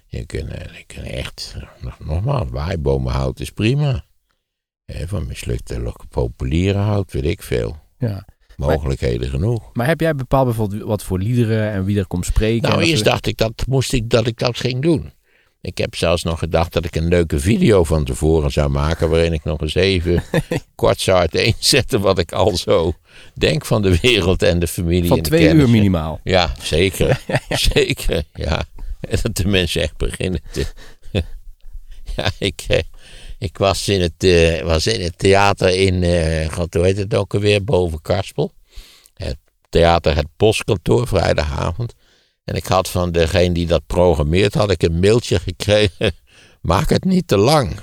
Je 0.06 0.26
kunt, 0.26 0.50
eh, 0.52 0.78
je 0.78 0.84
kunt 0.86 1.06
echt, 1.08 1.56
nog- 1.82 2.00
nogmaals, 2.00 2.48
waaibomenhout 2.50 3.40
is 3.40 3.50
prima. 3.52 4.06
Van 4.86 5.28
mislukte 5.28 5.94
populiere 6.10 6.78
hout, 6.78 7.12
weet 7.12 7.26
ik 7.26 7.42
veel. 7.42 7.78
Ja. 8.00 8.26
Mogelijkheden 8.56 9.30
genoeg. 9.30 9.70
Maar 9.74 9.88
heb 9.88 10.00
jij 10.00 10.16
bepaald 10.16 10.46
bijvoorbeeld 10.46 10.84
wat 10.84 11.04
voor 11.04 11.20
liederen 11.20 11.72
en 11.72 11.84
wie 11.86 11.98
er 12.00 12.08
komt 12.08 12.26
spreken? 12.26 12.70
Nou, 12.70 12.84
eerst 12.84 13.04
dacht 13.04 13.26
ik 13.28 13.38
dat, 13.38 13.63
moest 13.68 13.94
ik 13.94 14.10
dat 14.10 14.28
ik 14.28 14.38
dat 14.40 14.58
ging 14.60 14.82
doen. 14.82 15.12
Ik 15.62 15.78
heb 15.78 15.96
zelfs 15.96 16.24
nog 16.24 16.39
gedacht 16.39 16.74
dat 16.74 16.86
ik 16.86 16.96
een 16.96 17.08
leuke 17.08 17.39
video 17.39 17.84
van 17.84 18.04
tevoren 18.04 18.52
zou 18.52 18.70
maken. 18.70 19.10
waarin 19.10 19.34
ik 19.34 19.43
nog 19.43 19.62
eens 19.62 19.76
even 19.76 20.24
kort 20.76 21.00
zou 21.00 21.17
uiteenzetten. 21.20 22.02
wat 22.02 22.20
ik 22.20 22.32
al 22.32 22.58
zo 22.58 22.93
denk 23.34 23.65
van 23.65 23.82
de 23.82 23.98
wereld 24.02 24.43
en 24.43 24.60
de 24.60 24.67
familie. 24.67 25.08
Van 25.08 25.17
en 25.17 25.24
de 25.24 25.30
twee 25.30 25.54
uur 25.54 25.70
minimaal. 25.70 26.20
Ja, 26.24 26.54
zeker. 26.62 27.22
Zeker, 27.74 28.24
ja. 28.34 28.65
En 29.02 29.20
dat 29.24 29.36
de 29.36 29.48
mensen 29.48 29.82
echt 29.82 29.98
beginnen 29.98 30.41
te. 30.52 30.65
ja, 32.15 32.32
ik, 32.39 32.63
eh, 32.67 32.80
ik 33.39 33.58
was, 33.58 33.88
in 33.89 34.02
het, 34.02 34.24
eh, 34.24 34.62
was 34.62 34.88
in 34.88 35.02
het 35.02 35.17
theater 35.17 35.70
in. 35.70 36.04
eh, 36.04 36.50
God, 36.50 36.74
hoe 36.74 36.84
heet 36.86 36.98
het 36.98 37.15
ook 37.15 37.34
alweer? 37.34 37.63
Boven 37.63 38.02
Karspel. 38.02 38.54
Het 39.13 39.38
theater 39.70 40.15
Het 40.15 40.28
Postkantoor, 40.38 41.08
vrijdagavond. 41.08 41.93
En 42.48 42.56
ik 42.56 42.66
had 42.66 42.90
van 42.90 43.12
degene 43.12 43.54
die 43.54 43.68
dat 43.68 43.86
programmeert, 43.88 44.54
had 44.54 44.72
ik 44.72 44.84
een 44.84 45.00
mailtje 45.00 45.40
gekregen. 45.40 46.12
Maak 46.62 46.90
het 46.90 47.04
niet 47.06 47.28
te 47.28 47.38
lang. 47.38 47.80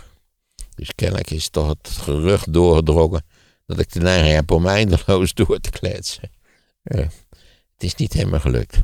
Dus 0.74 0.90
kennelijk 0.94 1.30
is 1.30 1.48
toch 1.48 1.68
het 1.68 1.88
gerucht 1.88 2.52
doorgedrongen 2.52 3.22
dat 3.66 3.78
ik 3.78 3.92
de 3.92 4.00
neiging 4.00 4.34
heb 4.34 4.50
om 4.50 4.66
eindeloos 4.66 5.34
door 5.38 5.58
te 5.60 5.70
kletsen. 5.70 6.30
Ja. 6.82 6.98
Het 7.74 7.82
is 7.82 7.94
niet 7.94 8.12
helemaal 8.12 8.40
gelukt. 8.40 8.80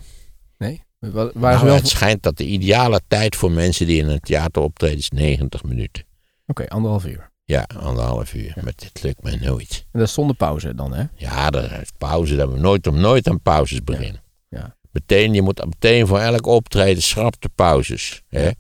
Nee? 0.59 0.83
Wa- 0.99 1.31
Waar 1.35 1.55
Nou, 1.55 1.65
wel... 1.67 1.75
het 1.75 1.89
schijnt 1.89 2.23
dat 2.23 2.37
de 2.37 2.45
ideale 2.47 3.01
tijd 3.09 3.37
voor 3.37 3.51
mensen 3.51 3.87
die 3.87 3.99
in 4.03 4.09
een 4.09 4.21
theater 4.21 4.63
optreden 4.63 4.99
is 4.99 5.09
90 5.11 5.63
minuten. 5.65 6.05
Oké, 6.47 6.69
anderhalf 6.69 7.05
uur. 7.07 7.31
Ja, 7.45 7.67
anderhalf 7.77 8.35
uur. 8.35 8.53
Maar 8.63 8.73
dit 8.77 9.03
lukt 9.03 9.23
mij 9.23 9.37
nooit. 9.37 9.87
En 9.93 9.99
dat 9.99 10.09
is 10.09 10.15
zonder 10.15 10.37
pauze 10.37 10.75
dan, 10.75 10.93
hè? 10.93 11.05
Ja, 11.15 11.51
dat 11.51 11.71
is 11.71 11.91
pauze. 11.99 12.37
Dat 12.37 12.51
we 12.53 12.59
nooit 12.59 12.87
om 12.87 13.01
nooit 13.01 13.29
aan 13.29 13.41
pauzes 13.41 13.85
beginnen. 13.85 14.23
Ja. 14.49 14.77
Meteen, 14.93 15.35
je 15.35 15.43
moet 15.43 15.65
meteen 15.65 16.07
voor 16.07 16.19
elk 16.19 16.47
optreden 16.47 17.03
schrap 17.03 17.35
de 17.39 17.51
pauzes. 17.55 18.23
Hè? 18.29 18.51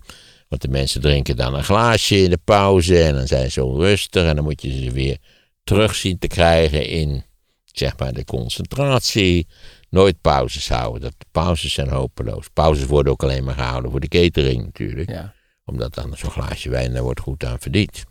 Want 0.48 0.62
de 0.62 0.68
mensen 0.68 1.00
drinken 1.00 1.36
dan 1.36 1.54
een 1.54 1.64
glaasje 1.64 2.22
in 2.22 2.30
de 2.30 2.38
pauze 2.44 3.02
en 3.02 3.14
dan 3.14 3.26
zijn 3.26 3.50
ze 3.50 3.64
onrustig. 3.64 4.26
En 4.26 4.34
dan 4.34 4.44
moet 4.44 4.62
je 4.62 4.84
ze 4.84 4.90
weer 4.90 5.18
terug 5.64 5.94
zien 5.94 6.18
te 6.18 6.26
krijgen 6.26 6.86
in 6.86 7.24
zeg 7.64 7.98
maar, 7.98 8.12
de 8.12 8.24
concentratie. 8.24 9.46
Nooit 9.90 10.20
pauzes 10.20 10.68
houden. 10.68 11.00
Dat, 11.00 11.14
pauzes 11.30 11.72
zijn 11.72 11.88
hopeloos. 11.88 12.48
Pauzes 12.52 12.86
worden 12.86 13.12
ook 13.12 13.22
alleen 13.22 13.44
maar 13.44 13.54
gehouden 13.54 13.90
voor 13.90 14.00
de 14.00 14.08
catering 14.08 14.64
natuurlijk. 14.64 15.10
Ja. 15.10 15.34
Omdat 15.64 15.94
dan 15.94 16.16
zo'n 16.16 16.30
glaasje 16.30 16.70
wijn, 16.70 16.92
daar 16.92 17.02
wordt 17.02 17.20
goed 17.20 17.44
aan 17.44 17.60
verdiend. 17.60 18.04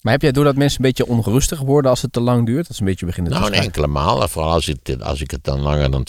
Maar 0.00 0.12
heb 0.12 0.22
jij 0.22 0.32
doordat 0.32 0.56
mensen 0.56 0.80
een 0.80 0.86
beetje 0.86 1.06
ongerustig 1.06 1.60
worden 1.60 1.90
als 1.90 2.02
het 2.02 2.12
te 2.12 2.20
lang 2.20 2.46
duurt? 2.46 2.66
Dat 2.66 2.76
ze 2.76 2.82
een 2.82 2.88
beetje 2.88 3.06
beginnen 3.06 3.32
Nou, 3.32 3.50
te 3.50 3.56
een 3.56 3.62
enkele 3.62 3.86
maal. 3.86 4.28
Vooral 4.28 4.52
als 4.52 4.68
ik, 4.68 4.96
als 5.00 5.20
ik 5.20 5.30
het 5.30 5.44
dan 5.44 5.60
langer 5.60 5.90
dan 5.90 6.06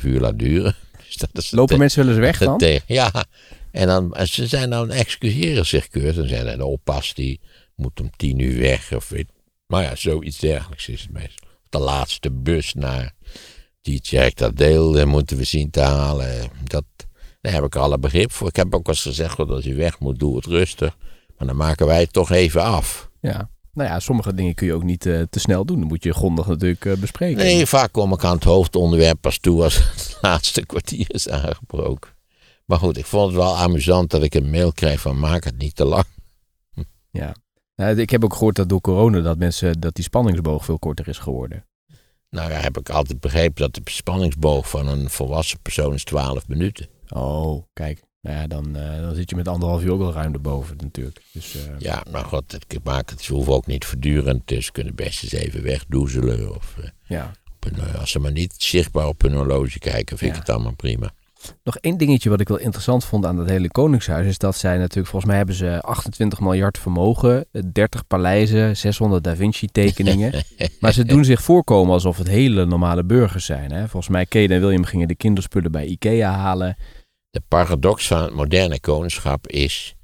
2,5 0.00 0.04
uur 0.04 0.20
laat 0.20 0.38
duren. 0.38 0.74
Dus 1.06 1.16
dat 1.16 1.30
is 1.32 1.50
Lopen 1.50 1.74
eh, 1.74 1.80
mensen 1.80 2.04
wel 2.04 2.14
eens 2.14 2.20
weg 2.20 2.38
dan? 2.38 2.80
Ja, 2.86 3.24
en 3.70 3.86
dan, 3.86 4.16
ze 4.22 4.46
zijn 4.46 4.70
dan 4.70 4.90
excuseren 4.90 5.66
zich 5.66 5.88
keurig. 5.88 6.14
Dan 6.14 6.28
zijn 6.28 6.46
er 6.46 6.56
de 6.56 6.64
oppas 6.64 7.14
die 7.14 7.40
moet 7.74 8.00
om 8.00 8.10
tien 8.16 8.38
uur 8.38 8.60
weg. 8.60 8.92
Of 8.92 9.08
weet, 9.08 9.26
maar 9.66 9.82
ja, 9.82 9.94
zoiets 9.94 10.38
dergelijks 10.38 10.88
is 10.88 11.02
het 11.02 11.12
meestal. 11.12 11.48
De 11.68 11.78
laatste 11.78 12.30
bus 12.30 12.74
naar 12.74 13.12
die 13.82 14.00
check 14.02 14.36
dat 14.36 14.56
deel 14.56 15.06
moeten 15.06 15.36
we 15.36 15.44
zien 15.44 15.70
te 15.70 15.80
halen. 15.80 16.50
Dat, 16.64 16.84
daar 17.40 17.52
heb 17.52 17.64
ik 17.64 17.76
alle 17.76 17.98
begrip 17.98 18.32
voor. 18.32 18.48
Ik 18.48 18.56
heb 18.56 18.74
ook 18.74 18.88
eens 18.88 19.02
gezegd, 19.02 19.34
goed, 19.34 19.50
als 19.50 19.64
je 19.64 19.74
weg 19.74 19.98
moet, 19.98 20.18
doe 20.18 20.36
het 20.36 20.46
rustig. 20.46 20.96
Maar 21.38 21.46
dan 21.46 21.56
maken 21.56 21.86
wij 21.86 22.00
het 22.00 22.12
toch 22.12 22.30
even 22.30 22.62
af. 22.62 23.10
Ja. 23.26 23.50
Nou 23.72 23.88
ja, 23.88 24.00
sommige 24.00 24.34
dingen 24.34 24.54
kun 24.54 24.66
je 24.66 24.74
ook 24.74 24.82
niet 24.82 25.06
eh, 25.06 25.22
te 25.30 25.40
snel 25.40 25.64
doen. 25.64 25.78
Dan 25.78 25.88
moet 25.88 26.04
je 26.04 26.12
grondig 26.12 26.46
natuurlijk 26.46 26.84
eh, 26.84 26.96
bespreken. 26.96 27.36
Nee, 27.36 27.66
vaak 27.66 27.92
kom 27.92 28.12
ik 28.12 28.24
aan 28.24 28.34
het 28.34 28.44
hoofdonderwerp 28.44 29.20
pas 29.20 29.38
toe 29.38 29.62
als 29.62 29.76
het 29.94 30.18
laatste 30.20 30.66
kwartier 30.66 31.06
is 31.08 31.28
aangebroken. 31.28 32.10
Maar 32.64 32.78
goed, 32.78 32.96
ik 32.96 33.06
vond 33.06 33.26
het 33.26 33.36
wel 33.36 33.56
amusant 33.56 34.10
dat 34.10 34.22
ik 34.22 34.34
een 34.34 34.50
mail 34.50 34.72
kreeg 34.72 35.00
van 35.00 35.18
maak 35.18 35.44
het 35.44 35.58
niet 35.58 35.74
te 35.74 35.84
lang. 35.84 36.04
Ja. 37.10 37.34
Nou, 37.76 38.00
ik 38.00 38.10
heb 38.10 38.24
ook 38.24 38.32
gehoord 38.32 38.56
dat 38.56 38.68
door 38.68 38.80
corona 38.80 39.20
dat 39.20 39.38
mensen 39.38 39.80
dat 39.80 39.94
die 39.94 40.04
spanningsboog 40.04 40.64
veel 40.64 40.78
korter 40.78 41.08
is 41.08 41.18
geworden. 41.18 41.66
Nou 42.30 42.50
ja, 42.50 42.56
heb 42.56 42.78
ik 42.78 42.90
altijd 42.90 43.20
begrepen 43.20 43.62
dat 43.62 43.74
de 43.74 43.90
spanningsboog 43.90 44.68
van 44.68 44.88
een 44.88 45.10
volwassen 45.10 45.58
persoon 45.62 45.94
is 45.94 46.04
12 46.04 46.48
minuten. 46.48 46.88
Oh, 47.08 47.64
kijk. 47.72 48.02
Nou 48.26 48.38
ja, 48.38 48.46
dan, 48.46 48.76
eh, 48.76 49.00
dan 49.00 49.14
zit 49.14 49.30
je 49.30 49.36
met 49.36 49.48
anderhalf 49.48 49.82
uur 49.82 49.92
ook 49.92 49.98
wel 49.98 50.12
ruim 50.12 50.32
erboven 50.32 50.76
natuurlijk. 50.80 51.20
Dus 51.32 51.54
eh, 51.56 51.62
Ja, 51.78 52.02
maar 52.10 52.24
god, 52.24 52.56
ik 52.68 52.78
maak 52.84 53.10
het, 53.10 53.22
ze 53.22 53.32
hoeven 53.32 53.52
ook 53.52 53.66
niet 53.66 53.84
voortdurend, 53.84 54.42
dus 54.44 54.64
ze 54.66 54.72
kunnen 54.72 54.94
best 54.94 55.22
eens 55.22 55.32
even 55.32 55.62
wegdoezelen. 55.62 56.54
Of 56.54 56.74
eh, 56.82 56.88
ja. 57.06 57.32
als 57.98 58.10
ze 58.10 58.18
maar 58.18 58.32
niet 58.32 58.54
zichtbaar 58.58 59.06
op 59.06 59.22
hun 59.22 59.32
horloge 59.34 59.78
kijken, 59.78 60.18
vind 60.18 60.30
Ja. 60.30 60.36
ik 60.36 60.46
het 60.46 60.54
allemaal 60.54 60.74
prima. 60.74 61.10
Nog 61.64 61.76
één 61.76 61.96
dingetje 61.96 62.30
wat 62.30 62.40
ik 62.40 62.48
wel 62.48 62.58
interessant 62.58 63.04
vond 63.04 63.26
aan 63.26 63.36
dat 63.36 63.48
hele 63.48 63.70
Koningshuis 63.70 64.26
is 64.26 64.38
dat 64.38 64.56
zij 64.56 64.76
natuurlijk, 64.78 65.06
volgens 65.08 65.24
mij 65.24 65.36
hebben 65.36 65.54
ze 65.54 65.80
28 65.80 66.40
miljard 66.40 66.78
vermogen, 66.78 67.44
eh, 67.52 67.62
30 67.72 68.06
paleizen, 68.06 68.76
600 68.76 69.24
Da 69.24 69.36
Vinci 69.36 69.66
tekeningen. 69.66 70.32
maar 70.80 70.92
ze 70.92 71.04
doen 71.04 71.24
zich 71.24 71.42
voorkomen 71.42 71.92
alsof 71.92 72.18
het 72.18 72.28
hele 72.28 72.64
normale 72.64 73.04
burgers 73.04 73.44
zijn. 73.44 73.72
Hè? 73.72 73.80
Volgens 73.88 74.08
mij 74.08 74.24
Kate 74.26 74.54
en 74.54 74.60
William 74.60 74.84
gingen 74.84 75.08
de 75.08 75.14
kinderspullen 75.16 75.72
bij 75.72 75.86
Ikea 75.86 76.32
halen. 76.32 76.76
De 77.36 77.42
paradox 77.48 78.06
van 78.06 78.22
het 78.22 78.32
moderne 78.32 78.80
koningschap 78.80 79.46
is 79.46 79.94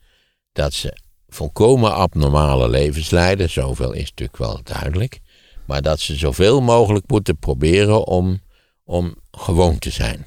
dat 0.52 0.72
ze 0.72 0.96
volkomen 1.28 1.94
abnormale 1.94 2.68
levens 2.68 3.10
leiden. 3.10 3.50
Zoveel 3.50 3.92
is 3.92 4.08
natuurlijk 4.10 4.38
wel 4.38 4.60
duidelijk. 4.62 5.20
Maar 5.66 5.82
dat 5.82 6.00
ze 6.00 6.16
zoveel 6.16 6.60
mogelijk 6.60 7.04
moeten 7.08 7.36
proberen 7.36 8.06
om, 8.06 8.40
om 8.84 9.14
gewoon 9.30 9.78
te 9.78 9.90
zijn. 9.90 10.26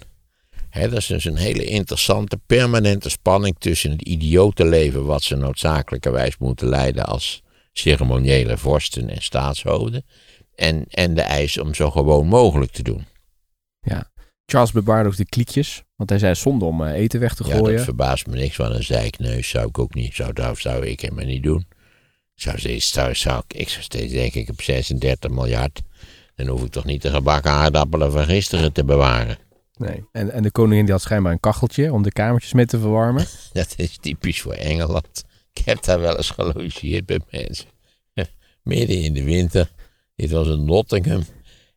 Dat 0.72 0.94
is 0.94 1.06
dus 1.06 1.26
een 1.26 1.38
hele 1.38 1.66
interessante, 1.66 2.40
permanente 2.46 3.10
spanning 3.10 3.56
tussen 3.60 3.92
het 3.92 4.02
idiote 4.02 4.66
leven 4.66 5.06
wat 5.06 5.24
ze 5.24 5.36
noodzakelijkerwijs 5.36 6.38
moeten 6.38 6.68
leiden 6.68 7.06
als 7.06 7.42
ceremoniële 7.74 8.58
vorsten 8.58 9.10
en 9.10 9.22
staatshoofden. 9.22 10.06
En, 10.56 10.86
en 10.90 11.14
de 11.14 11.22
eis 11.22 11.58
om 11.58 11.74
zo 11.74 11.92
gewoon 11.92 12.28
mogelijk 12.28 12.72
te 12.72 12.84
doen. 12.84 13.06
Charles 14.46 14.72
bewaarde 14.72 15.10
ook 15.10 15.18
de 15.18 15.26
kliekjes, 15.26 15.85
want 15.96 16.10
hij 16.10 16.20
zei 16.20 16.36
zonde 16.36 16.66
om 16.66 16.84
eh, 16.84 16.94
eten 16.94 17.20
weg 17.20 17.36
te 17.36 17.48
Ja, 17.48 17.56
gooien. 17.56 17.76
dat 17.76 17.84
verbaast 17.84 18.28
me 18.28 18.36
niks, 18.36 18.58
want 18.58 18.76
een 18.76 18.84
zeikneus 18.84 19.50
zou 19.50 19.68
ik 19.68 19.80
ook 19.80 19.94
niet, 19.94 20.14
zou, 20.16 20.32
zou, 20.34 20.56
zou 20.56 20.86
ik 20.86 21.02
helemaal 21.02 21.26
niet 21.26 21.44
doen. 21.44 21.66
Zou 22.34 22.60
steeds, 22.60 22.92
zou, 22.92 23.16
zou 23.16 23.42
ik, 23.48 23.60
ik 23.60 23.70
zou 23.70 23.84
steeds 23.84 24.14
denken, 24.14 24.40
ik 24.42 24.48
heb 24.48 24.62
36 24.62 25.32
miljard. 25.32 25.82
Dan 26.36 26.48
hoef 26.48 26.64
ik 26.64 26.72
toch 26.72 26.86
niet 26.86 27.02
de 27.02 27.10
gebakken 27.10 27.52
aardappelen 27.52 28.12
van 28.12 28.26
gisteren 28.26 28.74
te 28.74 28.86
bewaren. 28.86 29.38
Nee. 29.78 30.04
En, 30.12 30.32
en 30.32 30.44
de 30.44 30.52
koningin 30.52 30.84
die 30.84 30.94
had 30.94 31.02
schijnbaar 31.02 31.32
een 31.32 31.40
kacheltje 31.40 31.94
om 31.94 32.04
de 32.04 32.12
kamertjes 32.12 32.54
mee 32.54 32.66
te 32.66 32.80
verwarmen. 32.80 33.26
Dat 33.54 33.74
is 33.78 33.98
typisch 33.98 34.42
voor 34.42 34.54
Engeland. 34.54 35.24
Ik 35.54 35.66
heb 35.66 35.84
daar 35.84 36.00
wel 36.00 36.18
eens 36.18 36.30
gelogeerd 36.30 37.06
bij 37.06 37.20
mensen. 37.30 37.66
Midden 38.64 39.02
in 39.02 39.14
de 39.14 39.24
winter. 39.24 39.72
Dit 40.16 40.32
was 40.32 40.48
in 40.48 40.66
Nottingham. 40.66 41.24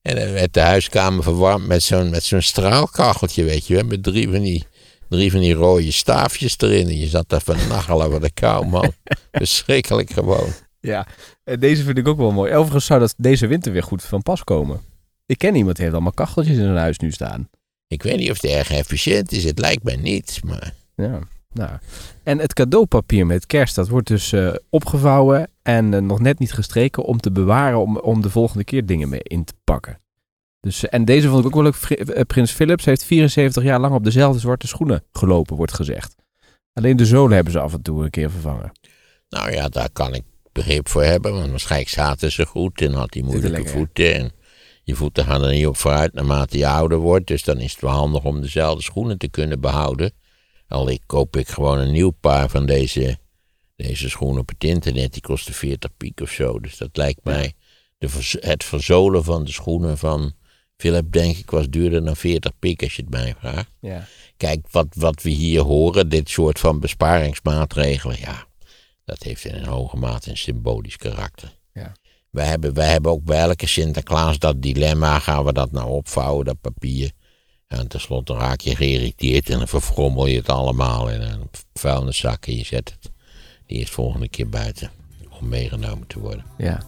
En 0.09 0.15
dan 0.17 0.33
werd 0.33 0.55
de 0.55 0.61
huiskamer 0.61 1.23
verwarmd 1.23 1.67
met 1.67 1.83
zo'n, 1.83 2.11
met 2.11 2.25
zo'n 2.25 2.43
straalkacheltje, 2.43 3.45
weet 3.45 3.67
je 3.67 3.75
wel. 3.75 3.85
Met 3.85 4.03
drie 4.03 4.29
van, 4.31 4.41
die, 4.41 4.65
drie 5.09 5.31
van 5.31 5.41
die 5.41 5.55
rode 5.55 5.93
staafjes 5.93 6.59
erin. 6.59 6.87
En 6.87 6.99
je 6.99 7.07
zat 7.07 7.29
daar 7.29 7.41
van 7.41 7.57
nachelen 7.69 8.11
van 8.11 8.21
de 8.21 8.31
kou, 8.31 8.67
man. 8.67 8.93
Verschrikkelijk 9.33 10.11
gewoon. 10.11 10.49
Ja, 10.81 11.07
deze 11.59 11.83
vind 11.83 11.99
ik 11.99 12.09
ook 12.09 12.17
wel 12.17 12.31
mooi. 12.31 12.55
Overigens 12.55 12.87
zou 12.87 13.01
dat 13.01 13.15
deze 13.17 13.47
winter 13.47 13.73
weer 13.73 13.83
goed 13.83 14.03
van 14.03 14.23
pas 14.23 14.45
komen. 14.45 14.81
Ik 15.27 15.39
ken 15.39 15.55
iemand 15.55 15.75
die 15.75 15.85
heeft 15.85 15.97
allemaal 15.97 16.15
kacheltjes 16.27 16.57
in 16.57 16.63
zijn 16.63 16.77
huis 16.77 16.99
nu 16.99 17.11
staan. 17.11 17.49
Ik 17.89 18.03
weet 18.03 18.17
niet 18.17 18.31
of 18.31 18.43
het 18.43 18.51
erg 18.51 18.71
efficiënt 18.71 19.33
is. 19.33 19.45
Het 19.45 19.59
lijkt 19.59 19.83
mij 19.83 19.97
niet. 19.97 20.41
Maar 20.45 20.75
Ja. 20.97 21.19
Nou, 21.59 21.79
en 22.23 22.39
het 22.39 22.53
cadeaupapier 22.53 23.27
met 23.27 23.47
kerst, 23.47 23.75
dat 23.75 23.89
wordt 23.89 24.09
dus 24.09 24.33
eh, 24.33 24.55
opgevouwen 24.71 25.51
en 25.63 25.95
eh, 25.95 26.01
nog 26.01 26.21
net 26.21 26.39
niet 26.39 26.53
gestreken 26.53 27.03
om 27.03 27.21
te 27.21 27.31
bewaren 27.31 27.79
om, 27.79 27.97
om 27.97 28.23
de 28.23 28.31
volgende 28.31 28.65
keer 28.65 28.87
dingen 28.87 29.09
mee 29.09 29.23
in 29.23 29.45
te 29.45 29.55
pakken. 29.65 30.01
Dus, 30.61 30.85
eh, 30.85 30.99
en 30.99 31.05
deze 31.05 31.29
vond 31.29 31.41
ik 31.41 31.47
ook 31.47 31.63
wel 31.63 31.73
leuk. 31.73 32.27
Prins 32.27 32.53
Philips 32.53 32.85
heeft 32.85 33.05
74 33.05 33.63
jaar 33.63 33.81
lang 33.81 33.95
op 33.95 34.05
dezelfde 34.05 34.41
zwarte 34.41 34.67
schoenen 34.67 35.05
gelopen, 35.13 35.57
wordt 35.57 35.75
gezegd. 35.75 36.15
Alleen 36.73 36.97
de 36.97 37.07
zolen 37.07 37.35
hebben 37.35 37.53
ze 37.53 37.61
af 37.61 37.73
en 37.73 37.83
toe 37.83 38.05
een 38.05 38.11
keer 38.11 38.31
vervangen. 38.31 38.73
Nou 39.29 39.53
ja, 39.53 39.69
daar 39.69 39.91
kan 39.93 40.15
ik 40.15 40.23
begrip 40.53 40.89
voor 40.89 41.05
hebben, 41.05 41.33
want 41.33 41.51
waarschijnlijk 41.51 41.91
zaten 41.91 42.33
ze 42.33 42.47
goed 42.47 42.81
en 42.81 42.93
had 42.93 43.15
hij 43.15 43.23
moeilijke 43.23 43.69
voeten. 43.69 44.15
En 44.15 44.33
je 44.83 44.95
voeten 44.95 45.25
gaan 45.25 45.45
er 45.45 45.53
niet 45.53 45.67
op 45.67 45.77
vooruit 45.77 46.13
naarmate 46.13 46.59
je 46.59 46.69
ouder 46.69 46.99
wordt, 46.99 47.27
dus 47.27 47.45
dan 47.45 47.59
is 47.59 47.73
het 47.73 47.81
wel 47.81 47.91
handig 47.91 48.25
om 48.25 48.41
dezelfde 48.41 48.83
schoenen 48.83 49.19
te 49.19 49.29
kunnen 49.29 49.61
behouden. 49.61 50.13
Al 50.69 50.89
ik 50.89 51.01
koop 51.07 51.37
ik 51.37 51.49
gewoon 51.49 51.79
een 51.79 51.93
nieuw 51.93 52.11
paar 52.11 52.49
van 52.49 52.67
deze, 52.67 53.19
deze 53.77 54.09
schoenen 54.09 54.41
op 54.41 54.49
het 54.49 54.65
internet, 54.65 55.13
die 55.13 55.23
kosten 55.23 55.55
40 55.55 55.91
piek 55.97 56.21
of 56.21 56.31
zo. 56.31 56.61
Dus 56.61 56.77
dat 56.77 56.97
lijkt 56.97 57.25
mij, 57.25 57.53
de, 57.99 58.09
het 58.41 58.65
verzolen 58.65 59.25
van 59.25 59.45
de 59.45 59.53
schoenen 59.53 59.99
van 59.99 60.33
Philip, 60.77 61.13
denk 61.13 61.37
ik, 61.37 61.51
was 61.51 61.69
duurder 61.69 62.05
dan 62.05 62.17
40 62.17 62.59
piek 62.59 62.83
als 62.83 62.97
je 62.97 63.03
het 63.03 63.11
mij 63.11 63.35
vraagt. 63.39 63.71
Ja. 63.81 64.07
Kijk, 64.37 64.67
wat, 64.71 64.87
wat 64.91 65.23
we 65.23 65.31
hier 65.31 65.61
horen, 65.61 66.09
dit 66.09 66.29
soort 66.29 66.59
van 66.59 66.81
besparingsmaatregelen, 66.81 68.19
ja, 68.21 68.47
dat 69.05 69.23
heeft 69.23 69.45
in 69.45 69.55
een 69.55 69.67
hoge 69.67 69.97
mate 69.97 70.31
een 70.31 70.37
symbolisch 70.37 70.97
karakter. 70.97 71.59
Ja. 71.73 71.93
Wij 72.31 72.47
hebben, 72.47 72.75
wij 72.75 72.89
hebben 72.89 73.11
ook 73.11 73.25
bij 73.25 73.39
elke 73.39 73.67
Sinterklaas 73.67 74.39
dat 74.39 74.63
dilemma, 74.63 75.19
gaan 75.19 75.45
we 75.45 75.53
dat 75.53 75.73
nou 75.73 75.89
opvouwen, 75.91 76.45
dat 76.45 76.61
papier? 76.61 77.13
En 77.69 77.89
tenslotte 77.89 78.35
raak 78.35 78.61
je 78.61 78.77
geïrriteerd 78.77 79.51
en 79.51 79.59
dan 79.59 79.69
verfrommel 79.69 80.27
je 80.27 80.37
het 80.37 80.49
allemaal 80.49 81.11
in 81.11 81.21
een 81.21 81.51
vuilniszak 81.75 82.47
en 82.47 82.57
je 82.57 82.65
zet 82.65 82.97
het 83.01 83.11
die 83.67 83.81
is 83.81 83.91
volgende 83.91 84.29
keer 84.29 84.49
buiten 84.49 84.91
om 85.41 85.49
meegenomen 85.49 86.07
te 86.07 86.19
worden. 86.19 86.45
ja. 86.59 86.83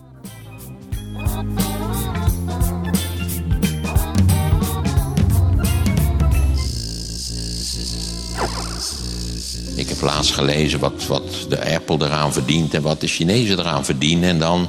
Ik 9.74 9.88
heb 9.88 10.00
laatst 10.00 10.32
gelezen 10.32 10.80
wat, 10.80 11.06
wat 11.06 11.46
de 11.48 11.74
Apple 11.74 12.06
eraan 12.06 12.32
verdient 12.32 12.74
en 12.74 12.82
wat 12.82 13.00
de 13.00 13.06
Chinezen 13.06 13.58
eraan 13.58 13.84
verdienen. 13.84 14.28
En 14.28 14.38
dan 14.38 14.68